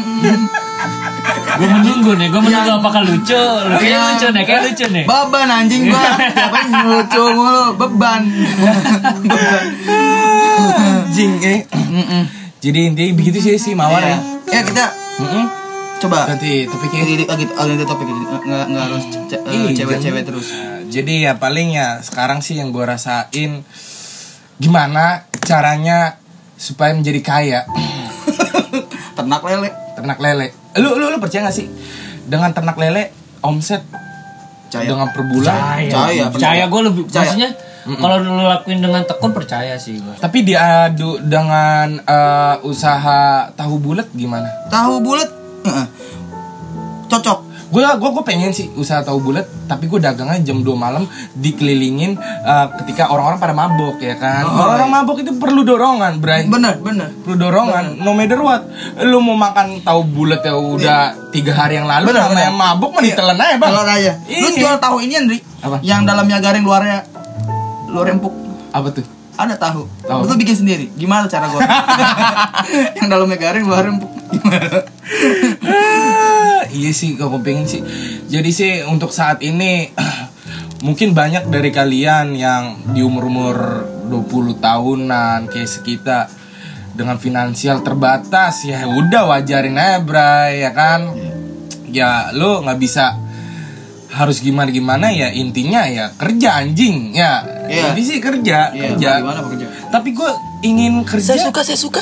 gue 1.54 1.68
menunggu 1.70 2.12
nih 2.14 2.28
gue 2.28 2.40
menunggu 2.40 2.68
Yang- 2.68 2.80
apakah 2.80 3.02
lucu 3.02 3.36
lu 3.38 3.74
kayak 3.74 3.90
Yang- 3.90 4.06
lucu 4.10 4.26
nih 4.28 4.42
kayak 4.44 4.60
lucu 4.64 4.84
nih 4.88 5.04
beban 5.04 5.48
anjing 5.48 5.82
gua. 5.86 6.02
Siapa 6.34 6.58
yang 6.62 6.86
lucu 6.86 7.22
mulu 7.30 7.64
beban. 7.74 8.22
beban. 9.22 9.64
anjing 11.04 11.32
eh. 11.40 11.60
Mm-mm. 11.70 12.22
Jadi 12.58 12.78
intinya 12.86 13.12
begitu 13.14 13.38
sih 13.40 13.54
sih 13.56 13.72
mawar 13.72 14.00
Iya. 14.00 14.10
ya. 14.10 14.18
Ya 14.50 14.60
kita 14.62 14.84
Mm-mm. 15.18 15.44
coba 15.98 16.18
Ganti 16.26 16.64
topiknya. 16.64 17.00
Ini 17.02 17.24
lagi 17.24 17.44
lagi 17.48 17.84
topik 17.84 18.06
ini 18.06 18.20
nggak 18.24 18.64
nggak 18.66 18.84
harus 18.84 19.04
ce- 19.26 19.42
eh, 19.42 19.52
Ih, 19.54 19.72
cewek-cewek 19.72 20.22
terus. 20.22 20.48
Nah, 20.50 20.80
jadi 20.86 21.14
ya 21.22 21.32
paling 21.34 21.68
ya 21.72 22.00
sekarang 22.00 22.40
sih 22.40 22.56
yang 22.56 22.68
gue 22.68 22.82
rasain 22.82 23.64
gimana 24.54 25.04
caranya 25.40 26.16
supaya 26.54 26.92
menjadi 26.92 27.20
kaya 27.20 27.60
Ternak 29.14 29.42
lele. 29.42 29.68
ternak 29.94 30.18
lele. 30.18 30.46
Lu 30.76 30.94
lu 30.94 31.06
lu 31.06 31.18
percaya 31.18 31.46
gak 31.46 31.54
sih 31.54 31.70
dengan 32.24 32.50
ternak 32.50 32.74
lele 32.74 33.14
omset 33.40 33.84
Percaya. 34.66 34.84
dengan 34.84 35.06
per 35.08 35.22
bulan? 35.22 35.54
Percaya, 35.86 36.24
percaya 36.28 36.64
gue 36.66 36.80
lebih 36.82 37.02
Percaya. 37.06 37.22
maksudnya 37.22 37.50
kalau 37.94 38.16
lu 38.18 38.42
lakuin 38.42 38.80
dengan 38.80 39.04
tekun 39.04 39.30
percaya 39.30 39.76
sih 39.76 40.00
gue 40.00 40.16
Tapi 40.16 40.38
diadu 40.40 41.20
dengan 41.20 41.94
eh, 41.96 42.56
usaha 42.62 43.52
tahu 43.52 43.76
bulat 43.78 44.08
gimana? 44.10 44.48
Tahu 44.66 44.94
bulat. 44.98 45.30
Heeh. 45.62 45.86
Cocok. 47.06 47.38
Gue 47.74 47.82
gue 47.82 48.06
gue 48.08 48.22
pengen 48.22 48.50
sih 48.50 48.70
usaha 48.72 49.02
tahu 49.02 49.18
bulat, 49.20 49.42
tapi 49.66 49.84
gue 49.84 49.98
dagangnya 49.98 50.38
jam 50.44 50.62
2 50.62 50.70
malam 50.76 51.02
dikelilingin 51.34 52.14
eh, 52.20 52.66
ketika 52.78 53.10
orang-orang 53.10 53.34
pada 53.36 53.50
mabok 53.52 53.98
ya 53.98 54.14
kan. 54.14 54.46
Oh, 54.46 54.54
orang-orang 54.62 54.90
mabok 54.94 55.16
itu 55.18 55.34
perlu 55.34 55.60
dorongan, 55.60 56.12
Bray. 56.16 56.46
Bener 56.46 56.78
bener. 56.78 57.10
perlu 57.18 57.34
dorongan 57.36 57.98
no 57.98 58.14
matter 58.14 58.38
what 58.38 58.62
lu 59.02 59.18
mau 59.18 59.34
makan 59.34 59.82
tahu 59.82 60.06
bulat 60.06 60.40
ya 60.40 60.54
udah 60.54 61.02
tiga 61.28 61.50
hari 61.52 61.74
yang 61.74 61.84
lalu 61.84 62.08
Bener, 62.08 62.22
sama 62.22 62.30
bener. 62.30 62.44
yang 62.46 62.54
mabuk 62.54 62.90
mah 62.90 63.00
Iya. 63.00 63.08
ditelan 63.10 63.36
aja 63.36 63.54
bang 63.56 63.68
Telur 63.68 63.88
aja. 63.88 64.12
Lu 64.22 64.46
Iya. 64.46 64.54
jual 64.54 64.76
tahu 64.78 64.96
ini 65.00 65.12
Andri? 65.16 65.38
Apa? 65.58 65.76
Yang 65.82 66.00
dalamnya 66.04 66.38
garing 66.38 66.62
luarnya 66.62 66.98
luar 67.88 68.06
empuk. 68.08 68.34
apa 68.70 68.88
tuh 68.90 69.02
Ada 69.34 69.54
tahu. 69.56 69.82
Tahu. 70.00 70.20
Lu 70.24 70.34
bikin 70.36 70.54
sendiri. 70.56 70.94
Gimana 70.94 71.26
cara 71.26 71.50
gua? 71.50 71.58
yang 72.98 73.08
dalamnya 73.08 73.34
garing 73.34 73.66
luar 73.66 73.82
empuk. 73.84 74.06
Gimana? 74.30 74.78
Iya 76.68 76.90
sih 76.92 77.16
kalau 77.16 77.40
pengen 77.40 77.66
sih. 77.66 77.82
Jadi 78.28 78.50
sih 78.50 78.72
untuk 78.86 79.10
saat 79.10 79.40
ini 79.40 79.90
mungkin 80.86 81.16
banyak 81.16 81.48
dari 81.48 81.70
kalian 81.72 82.36
yang 82.36 82.92
di 82.92 83.00
umur-umur 83.00 83.88
20 84.08 84.60
tahunan 84.60 85.48
kayak 85.48 85.70
sekitar 85.70 86.28
dengan 86.94 87.18
finansial 87.18 87.82
terbatas 87.82 88.62
ya 88.62 88.86
udah 88.86 89.26
wajarin 89.26 89.80
aja 89.80 89.98
bray 89.98 90.62
ya 90.62 90.70
kan? 90.70 91.10
Ya 91.90 92.30
lo 92.34 92.62
nggak 92.62 92.78
bisa 92.78 93.23
harus 94.14 94.38
gimana 94.38 94.70
gimana 94.70 95.10
ya 95.10 95.28
intinya 95.28 95.82
ya 95.84 96.14
kerja 96.14 96.56
anjing 96.56 97.10
ya 97.12 97.42
Iya. 97.64 97.90
ini 97.90 98.02
sih 98.02 98.18
kerja 98.18 98.70
Iya, 98.70 98.94
kerja 98.94 99.10
gimana 99.18 99.40
bekerja? 99.40 99.66
tapi 99.88 100.12
gue 100.12 100.30
ingin 100.62 101.02
kerja 101.02 101.34
saya 101.34 101.50
suka. 101.74 102.00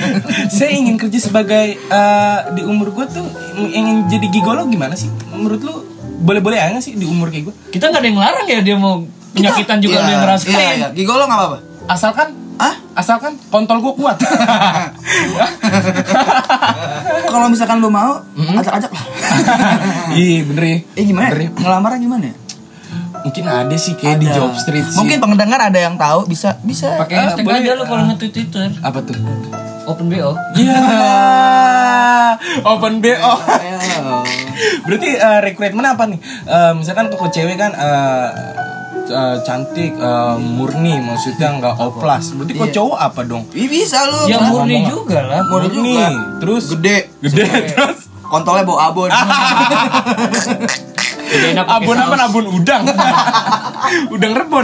saya 0.56 0.70
ingin 0.70 0.94
kerja 0.94 1.18
sebagai 1.18 1.66
eh, 1.74 2.38
di 2.52 2.62
umur 2.62 2.92
gue 2.92 3.06
tuh 3.08 3.24
ingin 3.56 4.06
jadi 4.06 4.26
gigolo 4.28 4.66
gimana 4.66 4.92
sih 4.92 5.08
menurut 5.30 5.60
lu 5.60 5.74
boleh-boleh 6.20 6.56
aja 6.56 6.70
nggak 6.72 6.84
sih 6.84 6.94
di 6.94 7.04
umur 7.04 7.28
kayak 7.28 7.48
gue 7.48 7.54
kita 7.70 7.88
nggak 7.88 8.00
ada 8.00 8.08
yang 8.08 8.18
larang 8.18 8.46
ya 8.46 8.60
dia 8.60 8.76
mau 8.76 9.02
penyakitan 9.30 9.78
juga 9.78 9.98
lu 9.98 10.08
yang 10.08 10.22
ngerasain 10.22 10.52
Iya, 10.52 10.70
iya. 10.76 10.88
Gigolo 10.92 11.24
enggak 11.24 11.40
apa-apa. 11.40 11.58
asalkan 11.86 12.28
Ah? 12.54 12.74
asalkan 12.94 13.34
kontol 13.50 13.82
gue 13.82 13.94
kuat 13.96 14.18
Kalau 17.26 17.50
misalkan 17.50 17.82
lu 17.82 17.90
mau, 17.90 18.22
ajak-ajak 18.32 18.90
lah. 18.90 19.04
iya 20.14 20.46
bener 20.46 20.64
ya 20.64 20.78
Eh 20.94 21.04
gimana? 21.04 21.28
Bener 21.28 21.40
ya? 21.40 21.50
Ngelamaran 21.52 21.98
gimana? 21.98 22.24
ya? 22.30 22.34
mungkin 23.24 23.48
ada 23.48 23.72
sih 23.74 23.96
kayak 23.96 24.20
di 24.20 24.28
Ada. 24.28 24.36
job 24.36 24.52
street 24.52 24.84
sih 24.84 25.00
Mungkin 25.00 25.16
pendengar 25.16 25.56
ada 25.56 25.80
yang 25.80 25.96
tahu 25.96 26.28
bisa 26.28 26.60
bisa. 26.60 26.92
pakai 27.00 27.16
Ah, 27.16 27.22
hashtag 27.26 27.48
aja 27.48 27.72
lu 27.72 27.88
kalau 27.88 28.04
nge-tweet 28.04 28.36
Twitter 28.36 28.68
apa 28.84 29.00
tuh 29.00 29.16
open 29.84 30.12
bo 30.12 30.36
Iya, 30.54 30.80
open 32.72 33.00
BO. 33.00 33.32
Ayo. 33.36 33.76
Berarti 34.84 35.08
eh, 35.12 35.38
rekrutmen 35.40 35.84
apa 35.84 36.04
nih? 36.04 36.20
Eh, 36.44 36.72
misalkan 36.76 37.08
toko 37.08 37.28
cewek 37.28 37.56
kan 37.56 37.72
eh, 37.72 38.28
eh, 39.06 39.36
cantik, 39.42 39.92
eh, 39.92 40.34
murni, 40.38 40.96
maksudnya 40.98 41.54
nggak 41.54 41.74
oplas. 41.76 42.30
Berarti 42.30 42.52
kok 42.52 42.64
Iya. 42.64 42.74
cowok 42.74 42.98
apa 42.98 43.20
dong? 43.22 43.42
Ih, 43.52 43.66
bisa 43.66 43.98
lu. 44.04 44.24
ya 44.24 44.38
Kan? 44.38 44.48
murni 44.50 44.78
juga 44.84 45.18
lah 45.20 45.40
Murni 45.44 45.70
juga. 45.92 46.08
terus 46.38 46.64
Gede. 46.70 46.96
gede 47.20 47.44
terus 47.68 47.98
Kontolnya 48.24 48.64
bau 48.64 48.78
abon. 48.78 49.10
Abon 51.66 51.96
apa 51.96 52.14
abon 52.20 52.46
udang 52.48 52.86
udang 54.14 54.32
rebon 54.32 54.62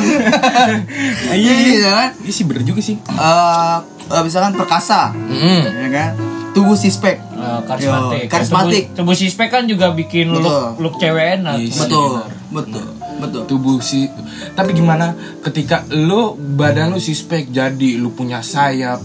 iya 1.35 1.35
Iya, 1.35 1.55
iya 1.77 1.91
kan? 1.91 2.09
iya 2.17 2.31
sih 2.31 2.45
bener 2.45 2.63
juga 2.63 2.79
sih 2.81 2.95
Eh, 3.01 3.77
eh, 4.09 4.23
misalkan 4.23 4.55
perkasa, 4.55 5.11
Mm. 5.11 5.63
ya 5.67 5.89
kan? 5.91 6.11
Tubuh 6.51 6.75
sispek. 6.75 7.23
Eh, 7.31 7.61
karismatik. 7.65 8.21
Yo, 8.21 8.29
karismatik. 8.29 8.85
Tubuh, 8.89 8.97
tubuh 9.03 9.17
sispek 9.17 9.49
kan 9.49 9.65
juga 9.65 9.91
bikin 9.93 10.31
Betul. 10.31 10.43
look 10.43 10.79
look 10.79 10.95
cewek 10.97 11.39
enak. 11.39 11.55
Iya 11.57 11.69
sih. 11.69 11.79
Betul, 11.81 12.11
betul, 12.51 12.85
betul. 13.21 13.45
tubuh 13.47 13.79
si 13.85 14.09
tapi 14.57 14.73
gimana 14.73 15.13
ketika 15.45 15.85
lu 15.93 16.35
badan 16.35 16.97
lu 16.97 17.01
sispek 17.01 17.53
jadi 17.53 18.01
lu 18.01 18.11
punya 18.17 18.41
sayap 18.41 19.05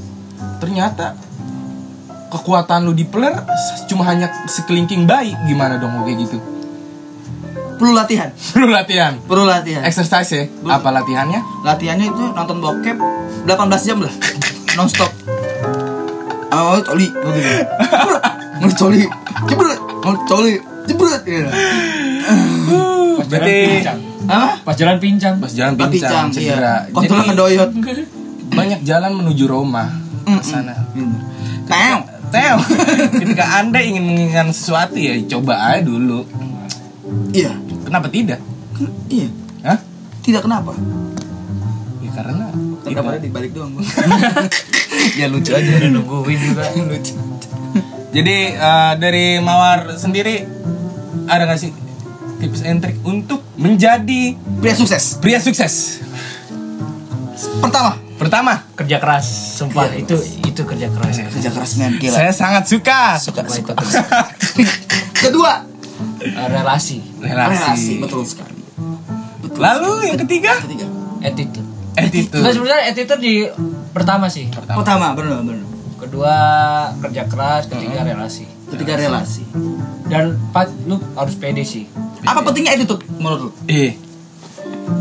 ternyata 0.64 1.14
kekuatan 2.36 2.84
lu 2.84 2.92
di 2.92 3.08
peler 3.08 3.40
cuma 3.88 4.04
hanya 4.12 4.28
sekelingking 4.50 5.08
bayi. 5.08 5.32
Gimana 5.48 5.80
dong 5.80 5.96
kayak 6.04 6.28
gitu? 6.28 6.38
Perlu 7.76 7.92
latihan, 7.92 8.32
lu 8.60 8.68
latihan? 8.72 9.14
Perlu 9.28 9.46
latihan. 9.48 9.84
exercise 9.84 10.32
ya? 10.32 10.44
Apa 10.68 10.96
latihannya? 10.96 11.44
Latihannya 11.64 12.08
itu 12.08 12.24
nonton 12.32 12.64
bokep 12.64 12.98
18 13.48 13.88
jam 13.88 14.00
lah, 14.00 14.14
non 14.80 14.88
stop. 14.88 15.12
Oh, 16.56 16.80
coli, 16.88 17.12
mau 18.64 18.72
coli, 18.80 19.04
jebret, 19.44 19.80
mau 20.08 20.16
coli, 20.24 20.56
jebret. 20.88 21.22
Jalan 21.28 21.52
berarti 23.28 24.05
pincang. 24.26 24.42
Apa? 24.42 24.66
Pas 24.66 24.76
jalan 24.76 24.98
pincang. 24.98 25.36
pas 25.38 25.52
jalan 25.54 25.74
Tapi 25.78 25.98
pincang 25.98 26.12
cang, 26.12 26.28
cedera 26.34 26.76
iya. 26.90 26.94
Kontrolnya 26.94 27.24
jadi 27.24 27.30
ngedoyot. 27.32 27.70
banyak 28.46 28.80
jalan 28.86 29.12
menuju 29.14 29.46
Roma 29.46 29.86
ke 30.26 30.44
sana 30.46 30.74
Teo. 31.66 32.00
Teo, 32.30 32.58
ketika 33.22 33.46
anda 33.62 33.80
ingin 33.82 34.02
menginginkan 34.06 34.50
sesuatu 34.50 34.98
ya 34.98 35.14
coba 35.38 35.78
aja 35.78 35.86
dulu. 35.86 36.26
Iya. 37.32 37.54
Kenapa 37.86 38.10
tidak? 38.10 38.42
Iya. 39.10 39.30
Hah? 39.62 39.80
tidak 40.26 40.42
kenapa? 40.42 40.74
Ya 42.02 42.10
karena 42.18 42.50
Tidak 42.82 43.02
pada 43.02 43.20
dibalik 43.22 43.54
doang. 43.54 43.78
Ya 45.20 45.30
lucu 45.30 45.54
aja. 45.54 45.70
Udah 45.70 45.92
nungguin 45.94 46.40
juga. 46.42 46.66
lucu. 46.90 47.14
Jadi 48.10 48.38
eh, 48.58 48.94
dari 48.98 49.38
Mawar 49.38 50.02
sendiri 50.02 50.42
ada 51.30 51.46
nggak 51.46 51.60
sih 51.62 51.72
tips 52.42 52.66
and 52.66 52.82
trick 52.82 52.98
untuk 53.06 53.45
menjadi 53.56 54.36
Pria 54.58 54.74
sukses. 54.74 55.18
pria 55.18 55.40
sukses? 55.40 56.04
Pertama, 57.58 57.92
Pertama, 58.16 58.54
Kerja 58.74 58.96
keras, 58.96 59.28
sumpah 59.60 59.92
itu 59.92 60.16
itu 60.42 60.62
kerja 60.64 60.88
keras. 60.88 61.20
kerja 61.20 61.50
keras 61.52 61.72
men 61.76 62.00
gila. 62.00 62.16
saya 62.16 62.32
sangat 62.32 62.64
suka 62.64 63.20
suka 63.20 63.44
Suka 63.44 63.76
suka. 63.76 64.20
Kedua, 65.22 65.68
Eh, 66.18 66.48
relasi, 66.48 67.04
relasi. 67.18 68.00
Betul 68.00 68.24
sekali. 68.24 68.56
Betul. 69.38 69.60
Lalu 69.60 69.92
yang 70.06 70.18
ketiga, 70.18 70.58
Ketiga. 70.58 70.88
attitude. 71.22 71.68
attitude. 71.94 72.40
Nah, 72.40 72.50
sebenarnya 72.50 72.84
attitude 72.90 73.22
di 73.22 73.36
pertama 73.92 74.26
sih. 74.26 74.48
Pertama, 74.50 75.12
benar 75.12 75.44
benar. 75.44 75.64
Kedua 75.96 76.34
kerja 76.98 77.24
keras, 77.28 77.68
ketiga 77.68 78.02
relasi. 78.02 78.48
Ketiga 78.66 78.96
relasi. 78.96 79.44
Dan 80.06 80.40
empat 80.42 80.72
lu 80.84 80.98
harus 81.14 81.36
pede 81.36 81.62
sih. 81.62 81.84
Apa 82.26 82.40
pentingnya 82.42 82.74
attitude 82.74 83.02
menurut 83.16 83.40
lu? 83.40 83.50
Eh, 83.68 83.94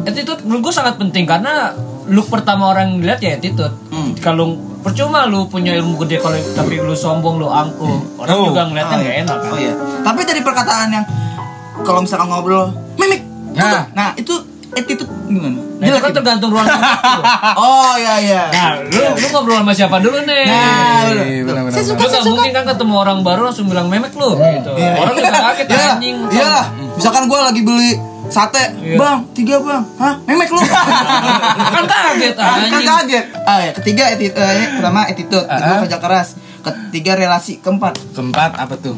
Attitude 0.05 0.45
menurut 0.45 0.69
gue 0.69 0.75
sangat 0.75 0.97
penting 0.97 1.25
karena 1.25 1.73
look 2.07 2.29
pertama 2.29 2.69
orang 2.69 3.01
lihat 3.01 3.21
ya 3.21 3.35
attitude. 3.35 3.73
Hmm. 3.89 4.13
Kalau 4.17 4.53
percuma 4.81 5.25
lu 5.25 5.49
punya 5.49 5.73
ilmu 5.75 5.97
gede 6.05 6.21
kalau 6.21 6.37
tapi 6.53 6.77
lu 6.77 6.93
sombong 6.93 7.41
lu 7.41 7.49
angkuh, 7.49 8.21
orang 8.21 8.37
Oh. 8.37 8.47
juga 8.53 8.69
ngeliatnya 8.69 8.97
Oh, 8.97 9.01
nggak 9.01 9.15
iya. 9.15 9.23
enak 9.25 9.39
kan. 9.39 9.51
Oh 9.51 9.59
iya. 9.59 9.75
Tapi 10.05 10.21
dari 10.23 10.41
perkataan 10.41 10.89
yang 10.93 11.05
kalau 11.81 12.01
misalkan 12.01 12.29
ngobrol, 12.29 12.73
mimik. 12.97 13.25
Nah. 13.55 13.89
Nah, 13.93 14.09
itu 14.15 14.35
attitude 14.75 15.11
gimana? 15.25 15.59
Nah, 15.75 15.85
itu 15.85 15.95
kan 15.95 16.03
Jelek 16.05 16.15
tergantung 16.15 16.51
ruang. 16.51 16.67
Oh 17.61 17.95
iya 17.95 18.15
iya. 18.21 18.43
Nah, 18.49 18.71
lu, 18.81 19.03
lu 19.15 19.27
ngobrol 19.29 19.59
sama 19.59 19.73
siapa 19.73 19.97
dulu 19.99 20.19
nih? 20.21 20.43
Nah, 20.45 21.07
Eh, 21.07 21.43
bener. 21.43 21.43
benar-benar. 21.45 21.73
Saya 21.73 21.85
suka, 21.87 22.05
saya 22.05 22.21
suka. 22.21 22.31
mungkin 22.33 22.51
kan 22.53 22.65
ketemu 22.67 22.95
orang 22.97 23.19
baru 23.21 23.41
langsung 23.45 23.67
bilang 23.67 23.87
memek 23.87 24.13
lu 24.13 24.35
gitu. 24.35 24.71
Iya. 24.73 24.93
Orang 24.97 25.15
juga 25.15 25.31
kaget 25.33 25.67
Iya, 25.69 25.87
anjing. 25.93 26.17
Iya 26.31 26.47
lah. 26.49 26.65
Misalkan 26.95 27.23
gue 27.25 27.39
lagi 27.41 27.61
beli 27.63 27.91
sate, 28.27 28.65
Iya. 28.79 28.97
bang, 28.97 29.19
tiga 29.33 29.57
bang, 29.61 29.83
hah, 29.95 30.15
memek 30.25 30.49
lu? 30.49 30.61
kan 31.75 31.85
kaget 31.85 32.35
kan 32.35 32.49
anjing. 32.57 32.85
kaget. 32.85 33.25
Ah 33.45 33.59
ya, 33.61 33.71
ketiga 33.73 34.03
attitude, 34.09 34.35
eh, 34.35 34.69
pertama 34.73 35.01
attitude, 35.05 35.45
kedua 35.45 35.69
Ah. 35.71 35.81
kerja 35.85 35.99
keras, 35.99 36.29
ketiga 36.63 37.13
relasi, 37.15 37.59
keempat. 37.59 37.95
keempat 38.13 38.51
apa 38.57 38.75
tuh? 38.77 38.97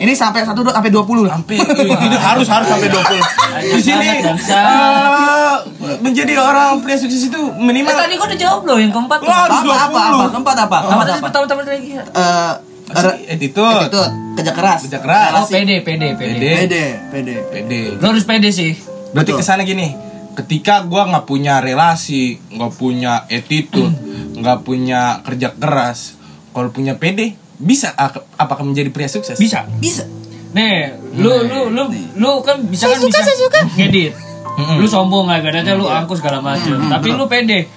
Ini 0.00 0.16
sampai 0.16 0.40
satu 0.42 0.64
dua 0.64 0.72
sampai 0.72 0.88
dua 0.88 1.04
puluh 1.04 1.28
lah. 1.28 1.36
Sampai 1.36 1.60
ini 1.60 2.16
harus 2.16 2.48
harus 2.48 2.66
sampai 2.66 2.88
20. 2.88 3.76
Di 3.76 3.80
sini 3.84 4.08
eh, 4.24 5.54
menjadi 6.00 6.40
orang 6.40 6.80
pria 6.80 6.96
sukses 6.96 7.28
itu 7.28 7.36
Eh, 7.36 7.60
minimal 7.60 7.92
tadi 7.92 8.16
gua 8.16 8.24
udah 8.24 8.38
jawab 8.40 8.60
loh 8.64 8.78
yang 8.80 8.88
keempat. 8.88 9.18
Wah, 9.20 9.38
harus 9.44 9.60
Apa 9.60 9.74
apa 9.76 10.00
20. 10.00 10.00
apa? 10.00 10.24
Keempat 10.32 10.56
apa? 10.56 10.76
Apa 10.80 10.88
Keempat 10.88 11.06
apa? 11.06 11.20
pertama-tama 11.20 11.60
lagi? 11.68 11.90
Eh, 12.00 12.52
attitude. 13.28 13.76
attitude, 13.76 14.12
kerja 14.40 14.52
keras. 14.56 14.80
Kerja 14.88 15.00
keras. 15.04 15.30
Oh, 15.36 15.44
pede, 15.46 15.76
pede, 15.84 16.08
pede. 16.16 16.32
Pede. 16.32 16.52
Pede, 16.56 16.84
pede. 17.12 17.34
pede. 17.52 17.80
Lu 18.00 18.06
harus 18.08 18.24
pede 18.24 18.48
sih. 18.50 18.72
Berarti 19.12 19.36
ke 19.36 19.44
sana 19.44 19.62
gini, 19.62 19.92
ketika 20.32 20.80
gua 20.82 21.04
nggak 21.06 21.28
punya 21.28 21.60
relasi, 21.60 22.40
nggak 22.48 22.72
punya 22.72 23.28
attitude, 23.28 23.92
nggak 24.32 24.64
punya 24.64 25.20
kerja 25.20 25.52
keras, 25.52 26.16
kalau 26.50 26.72
punya 26.72 26.96
PD 26.96 27.36
bisa 27.60 27.92
ak- 27.92 28.24
apakah 28.34 28.64
menjadi 28.64 28.88
pria 28.88 29.06
sukses? 29.06 29.36
Bisa. 29.36 29.68
Bisa. 29.76 30.02
Nih, 30.50 30.90
lu 31.14 31.30
lu 31.44 31.70
lu 31.70 31.86
lu 32.16 32.30
kan 32.40 32.58
bisa 32.64 32.88
kan 32.88 32.98
bisa 32.98 33.22
ngedit. 33.76 34.12
Lu 34.76 34.84
sombong 34.84 35.24
lah 35.24 35.38
kadang 35.38 35.78
lu 35.78 35.86
angkus 35.86 36.18
segala 36.18 36.40
macem. 36.40 36.74
Tapi 36.82 37.12
lu 37.12 37.28
pede. 37.28 37.70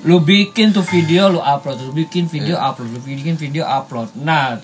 Lu 0.00 0.22
bikin 0.22 0.70
tuh 0.70 0.80
video 0.82 1.28
lu 1.28 1.38
upload, 1.38 1.76
lu 1.80 1.92
bikin 1.92 2.24
video 2.24 2.56
upload, 2.56 2.88
lu 2.88 3.00
bikin 3.02 3.34
video 3.34 3.64
upload. 3.64 4.08
Nah, 4.16 4.56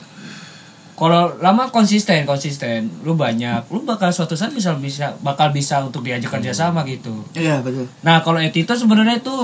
kalau 0.97 1.37
lama 1.37 1.69
konsisten 1.69 2.25
konsisten 2.25 2.89
lu 3.05 3.12
banyak 3.15 3.69
lu 3.69 3.85
bakal 3.85 4.09
suatu 4.09 4.33
saat 4.33 4.49
bisa 4.51 4.73
bisa 4.75 5.12
bakal 5.21 5.53
bisa 5.53 5.85
untuk 5.85 6.01
diajak 6.01 6.33
kerja 6.33 6.57
sama 6.57 6.89
gitu 6.89 7.21
Iya, 7.37 7.61
betul. 7.61 7.85
nah 8.01 8.25
kalau 8.25 8.41
attitude 8.41 8.81
sebenarnya 8.81 9.21
itu 9.21 9.37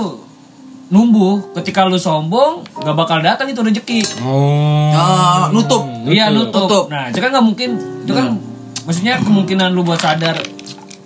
numbuh 0.93 1.41
ketika 1.55 1.83
lu 1.83 1.97
sombong 1.97 2.61
nggak 2.75 2.93
bakal 2.93 3.17
datang 3.19 3.49
itu 3.49 3.59
rezeki 3.59 3.99
Oh. 4.21 4.93
Ah, 4.93 5.49
nutup. 5.49 5.81
iya 6.05 6.29
nutup. 6.29 6.69
Nutup. 6.69 6.85
nah 6.87 7.09
itu 7.09 7.17
kan 7.17 7.33
nggak 7.33 7.41
mungkin 7.43 7.69
itu 7.99 8.13
kan 8.13 8.37
maksudnya 8.83 9.17
kemungkinan 9.17 9.71
lu 9.71 9.81
buat 9.81 9.97
sadar 9.97 10.37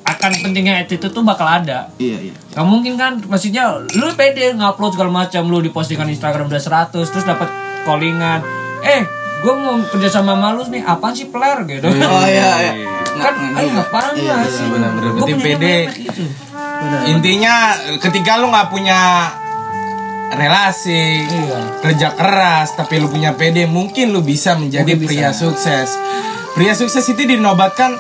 akan 0.04 0.32
pentingnya 0.42 0.82
attitude 0.82 1.10
tuh 1.10 1.22
bakal 1.22 1.46
ada 1.46 1.88
Iya, 1.96 2.18
iya. 2.22 2.34
Gak 2.50 2.64
mungkin 2.64 2.96
kan, 2.96 3.22
maksudnya 3.22 3.64
lu 3.92 4.08
pede 4.14 4.50
ngupload 4.52 4.92
segala 4.92 5.12
macam 5.14 5.46
lu 5.46 5.60
di 5.60 5.70
postingan 5.70 6.08
Instagram 6.08 6.48
udah 6.48 6.58
100 6.58 6.90
terus 6.90 7.22
dapat 7.22 7.46
callingan. 7.84 8.42
Eh, 8.82 9.04
gue 9.38 9.54
mau 9.54 9.78
kerja 9.86 10.10
sama 10.10 10.34
sama 10.34 10.56
lu 10.56 10.66
nih, 10.66 10.82
apaan 10.82 11.14
sih 11.14 11.28
player 11.28 11.60
gitu. 11.70 11.86
Oh 11.86 12.26
iya, 12.26 12.50
iya. 12.58 12.72
kan, 13.22 13.34
Nah, 13.36 13.60
ayo 13.60 13.68
iya. 13.68 13.84
apaan 13.84 14.14
Iya, 14.16 14.32
lah 14.32 14.42
iya, 14.42 14.50
sih? 14.50 14.66
benar-benar. 14.66 15.10
Gua 15.12 15.20
Berarti 15.20 15.34
punya 15.36 15.46
pede. 15.54 15.78
gitu. 15.94 16.24
Benar. 16.56 17.00
Intinya 17.06 17.56
ketika 18.00 18.32
lu 18.40 18.48
nggak 18.48 18.68
punya 18.72 19.00
relasi, 20.30 21.24
Iya. 21.24 21.60
kerja 21.80 22.08
keras, 22.12 22.74
tapi 22.74 22.98
lu 22.98 23.08
punya 23.08 23.32
PD, 23.32 23.64
mungkin 23.66 24.10
lu 24.10 24.20
bisa 24.20 24.54
menjadi 24.54 24.94
Mungkin 24.94 25.08
pria 25.08 25.30
bisa. 25.30 25.40
sukses. 25.42 25.96
Pria 26.52 26.74
sukses 26.74 27.06
itu 27.06 27.22
dinobatkan 27.22 27.96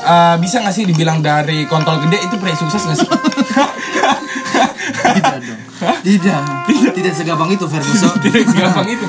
eh, 0.00 0.36
bisa 0.38 0.58
nggak 0.58 0.72
sih 0.72 0.84
dibilang 0.84 1.20
dari 1.20 1.62
kontol 1.64 2.00
gede 2.00 2.18
itu 2.22 2.34
pria 2.36 2.54
sukses 2.54 2.80
nggak 2.80 2.96
sih? 2.96 3.08
Tidak 5.10 5.36
dong. 5.38 5.60
Tidak. 6.02 6.40
Tidak 6.90 7.12
segampang 7.12 7.50
itu 7.50 7.64
Ferguson. 7.64 8.12
Tidak 8.24 8.42
segampang 8.46 8.86
itu. 8.86 9.06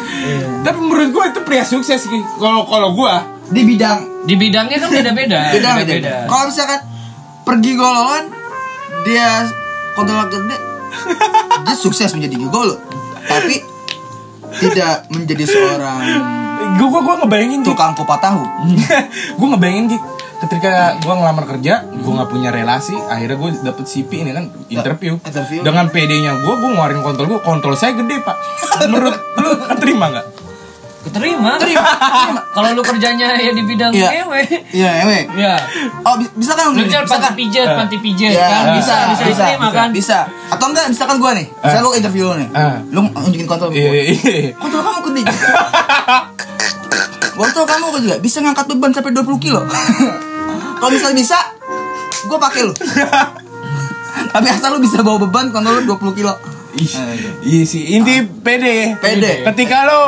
Tapi 0.62 0.78
menurut 0.78 1.10
gua 1.12 1.26
itu 1.28 1.42
pria 1.42 1.64
sukses. 1.64 2.06
Kalau 2.38 2.64
kalau 2.66 2.92
gua 2.92 3.24
Di 3.48 3.64
bidang 3.64 4.24
Di 4.24 4.36
bidangnya 4.36 4.78
kan 4.78 4.90
beda-beda. 4.90 5.52
beda 5.52 5.70
beda. 5.78 5.92
beda. 5.92 6.14
Kalau 6.26 6.46
misalkan 6.48 6.80
pergi 7.42 7.72
golongan 7.74 8.24
dia 9.02 9.44
kontrol 9.92 10.30
gede 10.30 10.56
dia 11.66 11.76
sukses 11.76 12.12
menjadi 12.14 12.36
gigolo. 12.38 12.76
Tapi 13.26 13.56
tidak 14.60 15.08
menjadi 15.10 15.46
seorang 15.48 16.02
gua, 16.78 17.00
gua 17.02 17.16
ngebayangin 17.24 17.62
Gik. 17.64 17.70
tukang 17.72 17.94
kupat 17.96 18.20
tahu. 18.20 18.44
Gue 19.40 19.48
ngebayangin 19.56 19.86
Gik, 19.96 20.04
ketika 20.42 20.98
gue 20.98 21.14
ngelamar 21.14 21.46
kerja 21.46 21.86
gue 21.86 22.12
nggak 22.12 22.30
punya 22.34 22.50
relasi 22.50 22.98
akhirnya 22.98 23.38
gue 23.38 23.50
dapet 23.62 23.86
CV 23.86 24.26
ini 24.26 24.32
kan 24.34 24.50
interview, 24.74 25.22
interview. 25.22 25.62
dengan 25.62 25.86
PD-nya 25.94 26.42
gue 26.42 26.56
gue 26.58 26.70
ngeluarin 26.74 27.06
kontol 27.06 27.30
gue 27.30 27.40
kontol 27.46 27.78
saya 27.78 27.94
gede 27.94 28.26
pak. 28.26 28.38
Menurut 28.90 29.16
lu 29.38 29.52
terima 29.78 30.10
nggak 30.10 30.41
Keterima. 31.02 31.58
terima 31.58 31.82
terima 31.98 32.42
Kalau 32.56 32.68
lu 32.72 32.82
kerjanya 32.82 33.34
ya 33.34 33.52
di 33.52 33.64
bidang 33.64 33.90
Iya. 33.90 34.10
ewe. 34.22 34.42
iya 34.70 34.92
ewe 35.02 35.20
Ya. 35.34 35.58
oh 36.00 36.14
bi- 36.16 36.30
bisa 36.32 36.54
kan 36.54 36.70
Lu 36.70 36.80
bisa 36.80 37.02
panti 37.02 37.18
kan 37.20 37.34
pijat, 37.34 37.68
panti 37.76 37.98
pijat 37.98 38.32
Ya, 38.32 38.48
kan 38.48 38.64
bisa, 38.76 38.96
bisa 39.10 39.24
bisa, 39.26 39.44
diterima 39.48 39.68
kan. 39.72 39.90
bisa. 39.90 40.18
Atau 40.48 40.66
enggak, 40.68 40.86
misalkan 40.88 41.18
gua 41.18 41.32
nih, 41.34 41.48
saya 41.60 41.80
lu 41.80 41.92
interview 41.92 42.28
lu 42.28 42.36
nih, 42.38 42.50
Ah. 42.52 42.78
lu 42.86 43.02
nunjukin 43.04 43.46
kontrol 43.46 43.72
iya 43.72 43.82
gua. 43.82 43.94
iya 43.94 44.04
iya. 44.06 44.52
Kontrol 44.54 44.82
kamu 44.82 45.00
gede 45.06 45.22
juga. 45.24 45.42
Kontrol 47.40 47.66
kamu 47.66 47.86
gede 47.92 48.04
juga, 48.04 48.18
bisa 48.20 48.38
ngangkat 48.40 48.66
beban 48.68 48.92
sampai 48.92 49.12
20 49.12 49.40
kilo. 49.40 49.62
Kalau 50.80 50.92
misalnya 50.92 51.18
bisa, 51.18 51.38
gua 52.26 52.38
pakai 52.40 52.62
lu. 52.64 52.74
Tapi 54.28 54.48
asal 54.48 54.70
lu 54.72 54.80
bisa 54.80 55.00
bawa 55.00 55.18
beban 55.20 55.50
kontrol 55.50 55.80
lu 55.80 55.88
20 55.90 56.14
kilo. 56.14 56.34
Eh, 56.72 56.88
iya. 56.88 57.32
iya 57.44 57.64
sih 57.68 57.84
inti 58.00 58.24
PD 58.24 58.96
Pede. 58.96 59.44
ketika 59.44 59.84
lo 59.84 60.02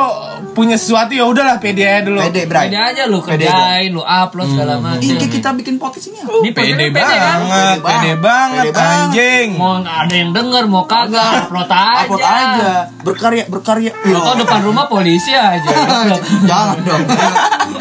punya 0.54 0.78
sesuatu 0.78 1.10
ya 1.12 1.26
udahlah 1.26 1.58
PD 1.58 1.82
aja 1.82 2.06
dulu 2.06 2.22
Pede, 2.22 2.46
Bray. 2.46 2.70
Pede 2.70 2.78
aja 2.78 3.02
lu 3.10 3.18
Pede, 3.20 3.44
kerjain, 3.44 3.90
lu 3.90 4.00
upload 4.06 4.48
segala 4.54 4.78
macam. 4.78 5.02
Ih, 5.02 5.18
kayak 5.18 5.32
kita 5.34 5.50
bikin 5.58 5.74
podcast 5.82 6.14
ini. 6.14 6.22
Ini 6.22 6.50
pede 6.54 6.88
pede 6.94 6.94
kan? 6.94 7.18
banget 7.42 7.50
Pede 7.50 7.82
pede 7.82 8.12
banget. 8.14 8.18
banget 8.22 8.64
Pede 8.64 8.70
banget. 8.70 8.94
anjing 8.94 9.48
Mau 9.58 9.72
ada 9.82 10.14
yang 10.14 10.30
denger, 10.30 10.64
mau 10.70 10.84
kagak, 10.86 11.50
upload 11.50 11.68
aja. 11.68 12.06
Upload 12.06 12.22
aja, 12.22 12.72
berkarya, 13.02 13.44
berkarya. 13.50 13.90
Atau 13.92 14.34
depan 14.40 14.60
rumah 14.62 14.86
polisi 14.86 15.34
aja. 15.34 15.68
jangan 16.50 16.78
dong 16.86 17.02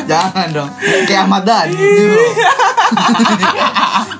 jangan 0.03 0.47
dong 0.51 0.69
kayak 1.07 1.23
Ahmad 1.29 1.43
Dhani. 1.47 1.77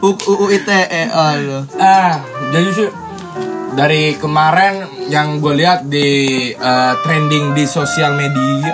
UU 0.04 0.46
ITE 0.52 1.04
aduh 1.10 1.64
ah 1.80 2.20
jadi 2.52 2.70
sih 2.72 2.88
dari 3.74 4.14
kemarin 4.16 4.74
yang 5.08 5.38
gue 5.38 5.54
lihat 5.56 5.86
di 5.86 6.08
eh, 6.52 6.94
trending 7.00 7.52
di 7.52 7.66
sosial 7.66 8.14
media. 8.14 8.74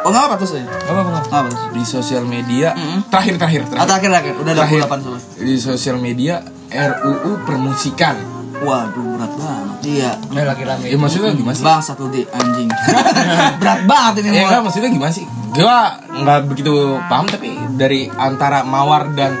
Oh 0.00 0.14
nggak 0.14 0.24
apa 0.24 0.34
tuh 0.38 0.46
saya 0.46 0.62
Apa 0.86 1.02
apa? 1.02 1.08
nggak 1.10 1.24
apa 1.26 1.50
di 1.72 1.82
sosial 1.82 2.22
media. 2.22 2.70
Terakhir 3.10 3.34
terakhir 3.36 3.62
terakhir. 3.66 3.86
Terakhir 3.86 4.08
terakhir. 4.08 4.34
Udah 4.38 4.52
Terakhir. 4.54 4.80
28 4.86 5.02
soalnya. 5.02 5.22
Di 5.36 5.54
sosial 5.56 5.96
media 5.98 6.34
RUU 6.68 7.42
permusikan. 7.42 8.14
Waduh 8.56 9.18
berat 9.18 9.32
banget. 9.34 9.76
Iya. 9.84 10.10
Ini 10.22 10.42
lagi 10.42 10.62
rame. 10.64 10.84
ya 10.88 10.96
maksudnya 10.96 11.32
gimana 11.34 11.52
sih? 11.52 11.64
Bang 11.64 11.82
satu 11.82 12.08
di 12.08 12.24
anjing. 12.24 12.68
Berat 13.60 13.80
banget 13.84 14.24
ini 14.24 14.32
ya 14.32 14.42
enggak 14.48 14.62
maksudnya 14.64 14.88
gimana 14.88 15.12
sih? 15.12 15.24
Gue 15.52 15.78
nggak 16.16 16.38
begitu 16.48 16.72
paham 17.04 17.26
tapi 17.28 17.52
dari 17.76 18.08
antara 18.08 18.64
mawar 18.64 19.12
dan 19.12 19.36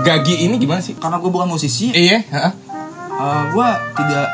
gagi 0.00 0.40
ini 0.40 0.56
gimana 0.56 0.80
sih? 0.80 0.96
Karena 0.96 1.20
gue 1.20 1.28
bukan 1.28 1.50
musisi. 1.50 1.92
Iya 1.92 2.24
heeh. 2.24 2.52
Eh, 3.20 3.42
gua 3.50 3.68
tidak 3.94 4.26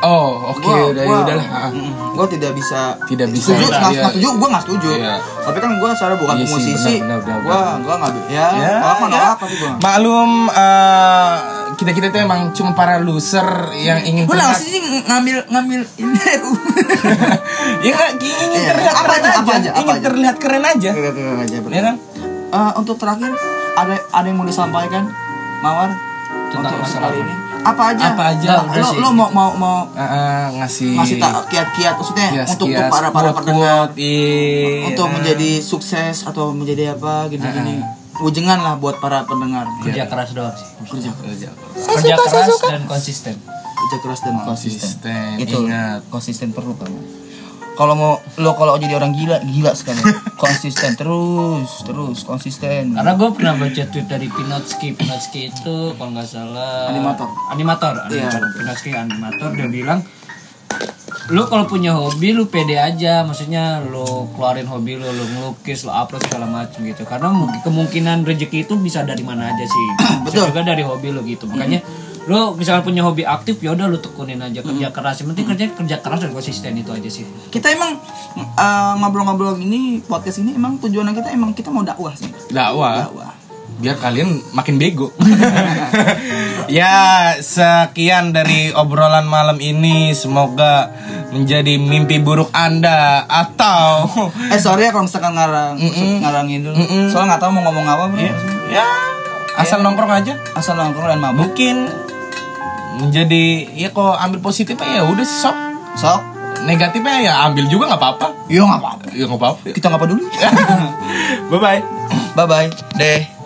Oh, 0.00 0.50
oke 0.50 0.64
gua, 0.64 0.90
udah 0.90 1.04
gua, 1.04 1.18
udah 1.22 1.36
lah. 1.36 1.46
Ah. 1.46 1.70
gua 2.10 2.26
tidak 2.26 2.50
bisa 2.52 2.96
Tidak 3.04 3.28
bisa, 3.28 3.52
setuju 3.52 3.68
nggak 3.68 3.80
iya. 3.86 3.86
nggak 3.92 4.10
setuju 4.10 4.28
gua 4.34 4.48
nggak 4.50 4.64
setuju 4.64 4.88
Iya. 4.90 5.14
tapi 5.40 5.58
kan 5.58 5.70
gua 5.76 5.90
secara 5.92 6.14
bukan 6.16 6.34
Iya 6.34 6.42
sih, 6.42 6.50
musisi 6.50 6.94
benar, 6.98 7.18
benar, 7.20 7.38
benar, 7.38 7.38
gua 7.44 7.58
gua 7.78 7.94
nggak 7.96 8.10
bi- 8.10 8.26
ya, 8.30 8.46
Ya, 8.50 8.72
mah 8.80 8.96
ya. 8.96 9.06
nolak 9.06 9.36
tapi 9.36 9.54
gua 9.54 9.70
Maklum 9.78 10.30
eh, 10.50 11.34
kita 11.72 11.90
kita 11.92 12.06
tuh 12.08 12.20
emang 12.20 12.40
cuma 12.50 12.70
para 12.72 12.94
loser 12.98 13.46
yang 13.74 14.00
ingin 14.02 14.24
Gua 14.24 14.34
nggak 14.34 14.50
terlihat 14.50 14.64
sih 14.64 15.04
ngambil 15.06 15.36
ngambil 15.46 15.80
ini 15.96 16.18
ya 17.84 17.90
nggak 17.92 18.10
ingin 18.18 18.48
Iya. 18.50 18.70
terlihat 18.72 18.94
Apa 18.96 19.04
keren 19.04 19.14
aja, 19.14 19.28
aja, 19.28 19.38
apa 19.38 19.52
aja, 19.52 19.70
apa 19.70 19.78
ingin 19.78 19.92
aja. 19.92 20.02
terlihat 20.02 20.36
keren 20.36 20.64
aja 20.66 20.90
aja 21.38 21.56
ya 21.68 21.82
kan 21.84 21.96
Eh, 22.50 22.72
untuk 22.74 22.96
terakhir 22.96 23.30
ada 23.72 23.94
ada 24.10 24.26
yang 24.26 24.34
mau 24.34 24.44
disampaikan 24.44 25.06
Mawar 25.60 25.94
Tentang 26.50 26.66
untuk 26.66 26.82
masalah 26.82 27.14
ini 27.14 27.34
apa 27.62 27.82
aja? 27.90 28.04
Apa 28.10 28.24
aja, 28.30 28.48
Nah, 28.58 28.64
lo 28.74 28.88
sih. 28.88 28.98
lo 28.98 29.08
mau 29.10 29.28
mau 29.28 29.50
mau 29.54 29.78
Eh, 29.90 30.00
eh, 30.00 30.44
ngasih 30.56 30.86
ngasih 30.92 31.16
tak 31.16 31.32
kiat-kiat 31.46 31.94
maksudnya 31.94 32.28
ya, 32.32 32.44
untuk 32.46 32.66
untuk 32.66 32.84
para 32.88 33.08
para 33.10 33.30
pendengar. 33.32 33.92
iya. 33.94 34.86
untuk 34.86 35.06
menjadi 35.10 35.60
sukses 35.60 36.24
atau 36.24 36.50
menjadi 36.50 36.92
apa 36.92 37.26
gini-gini. 37.26 37.84
Wujengan 38.18 38.58
lah 38.58 38.76
buat 38.76 38.96
para 38.96 39.24
pendengar. 39.24 39.64
Kerja 39.80 40.04
keras 40.04 40.32
doang 40.32 40.52
sih. 40.52 40.68
Kerja 40.84 41.08
Kerja. 41.14 41.48
kerja 41.74 42.14
keras 42.14 42.60
dan 42.62 42.82
konsisten. 42.84 43.34
Kerja 43.40 43.96
keras 43.98 44.20
dan 44.20 44.34
konsisten. 44.42 44.88
Konsisten 44.88 45.30
itu 45.38 45.56
ingat. 45.58 46.00
konsisten 46.06 46.48
perlu 46.50 46.72
kan 46.74 46.92
kalau 47.72 47.94
mau 47.94 48.12
lo 48.36 48.52
kalau 48.52 48.76
jadi 48.76 48.94
orang 48.94 49.10
gila 49.10 49.40
gila 49.42 49.72
sekali 49.72 50.00
konsisten 50.42 50.94
terus 50.94 51.82
terus 51.82 52.22
konsisten 52.22 52.92
karena 52.92 53.12
gue 53.14 53.28
pernah 53.30 53.54
baca 53.54 53.82
tweet 53.84 54.04
dari 54.04 54.26
Pinotski 54.26 54.92
Pinotski 54.92 55.48
itu 55.48 55.74
kalau 55.94 56.10
nggak 56.10 56.26
salah 56.26 56.88
Animator. 56.88 57.28
animator 57.48 57.94
Iya. 58.08 58.28
animator. 58.28 58.42
Pinotski 58.54 58.90
animator 58.92 59.48
dia 59.54 59.68
bilang 59.68 60.00
lu 61.28 61.46
kalau 61.46 61.62
punya 61.64 61.94
hobi 61.94 62.32
lu 62.32 62.46
pede 62.46 62.74
aja 62.74 63.22
maksudnya 63.22 63.78
lu 63.80 64.02
keluarin 64.34 64.66
hobi 64.66 64.98
lu 64.98 65.06
lu 65.06 65.24
ngelukis 65.28 65.82
lu 65.82 65.92
upload 65.92 66.26
segala 66.26 66.42
macam 66.44 66.82
gitu 66.82 67.02
karena 67.04 67.30
mungkin 67.30 67.62
kemungkinan 67.62 68.22
rezeki 68.24 68.66
itu 68.66 68.74
bisa 68.76 69.02
dari 69.02 69.22
mana 69.22 69.46
aja 69.48 69.62
sih 69.62 69.86
bisa 70.26 70.42
Betul. 70.42 70.50
juga 70.50 70.62
dari 70.66 70.82
hobi 70.82 71.08
lu 71.08 71.22
gitu 71.22 71.46
makanya 71.46 71.86
lu 72.30 72.54
misalnya 72.54 72.86
punya 72.86 73.02
hobi 73.02 73.26
aktif 73.26 73.58
ya 73.58 73.74
udah 73.74 73.90
lu 73.90 73.98
tekunin 73.98 74.38
aja 74.38 74.62
kerja 74.62 74.94
keras. 74.94 75.18
Yang 75.18 75.34
penting 75.34 75.46
kerja 75.50 75.64
kerja 75.74 75.96
keras 75.98 76.22
dan 76.22 76.30
konsisten 76.30 76.78
itu 76.78 76.94
aja 76.94 77.10
sih. 77.10 77.26
Kita 77.50 77.74
emang 77.74 77.98
eh, 78.38 78.92
ngobrol-ngobrol 79.02 79.58
ini 79.58 79.98
podcast 80.06 80.38
ini 80.38 80.54
emang 80.54 80.78
tujuannya 80.78 81.10
kita 81.10 81.34
emang 81.34 81.50
kita 81.58 81.74
mau 81.74 81.82
dakwah 81.82 82.14
sih. 82.14 82.30
Dakwah? 82.54 83.10
Dakwah. 83.10 83.32
Biar 83.82 83.96
kalian 83.98 84.38
makin 84.54 84.76
bego. 84.78 85.10
ya, 86.68 87.32
sekian 87.40 88.30
dari 88.30 88.70
obrolan 88.76 89.24
malam 89.24 89.56
ini. 89.56 90.12
Semoga 90.12 90.92
menjadi 91.32 91.80
mimpi 91.80 92.20
buruk 92.20 92.52
Anda. 92.54 93.24
Atau 93.26 94.06
eh 94.54 94.60
sorry 94.60 94.86
ya 94.86 94.94
kalau 94.94 95.08
misalkan 95.08 95.34
ngarang 95.34 95.80
ngarangin 96.22 96.60
dulu. 96.62 96.76
Soalnya 97.10 97.34
nggak 97.34 97.40
tahu 97.42 97.50
mau 97.56 97.62
ngomong 97.66 97.86
apa 97.88 98.04
bro. 98.12 98.20
Ya 98.68 98.86
asal 99.56 99.82
nongkrong 99.82 100.12
aja. 100.12 100.36
asal 100.54 100.76
nongkrong 100.76 101.16
dan 101.16 101.20
mabuk. 101.24 101.50
Mungkin 101.50 102.09
menjadi 103.00 103.42
ya 103.74 103.88
kok 103.88 104.14
ambil 104.16 104.38
positifnya 104.40 104.88
ya 104.96 105.04
udah 105.04 105.24
sok. 105.24 105.56
sok 105.96 106.20
Negatifnya 106.60 107.16
ya 107.22 107.34
ambil 107.42 107.64
juga 107.66 107.88
nggak 107.88 108.00
apa-apa. 108.00 108.26
yo 108.46 108.62
nggak 108.62 108.80
apa-apa 108.80 109.04
Ya 109.10 109.24
nggak 109.24 109.40
apa-apa. 109.40 109.60
kita 109.72 109.86
nggak 109.88 110.02
peduli 110.02 110.24
Bye 111.50 111.56
bye. 111.58 111.80
bye 112.36 112.44
bye 112.44 112.68
deh 112.94 113.39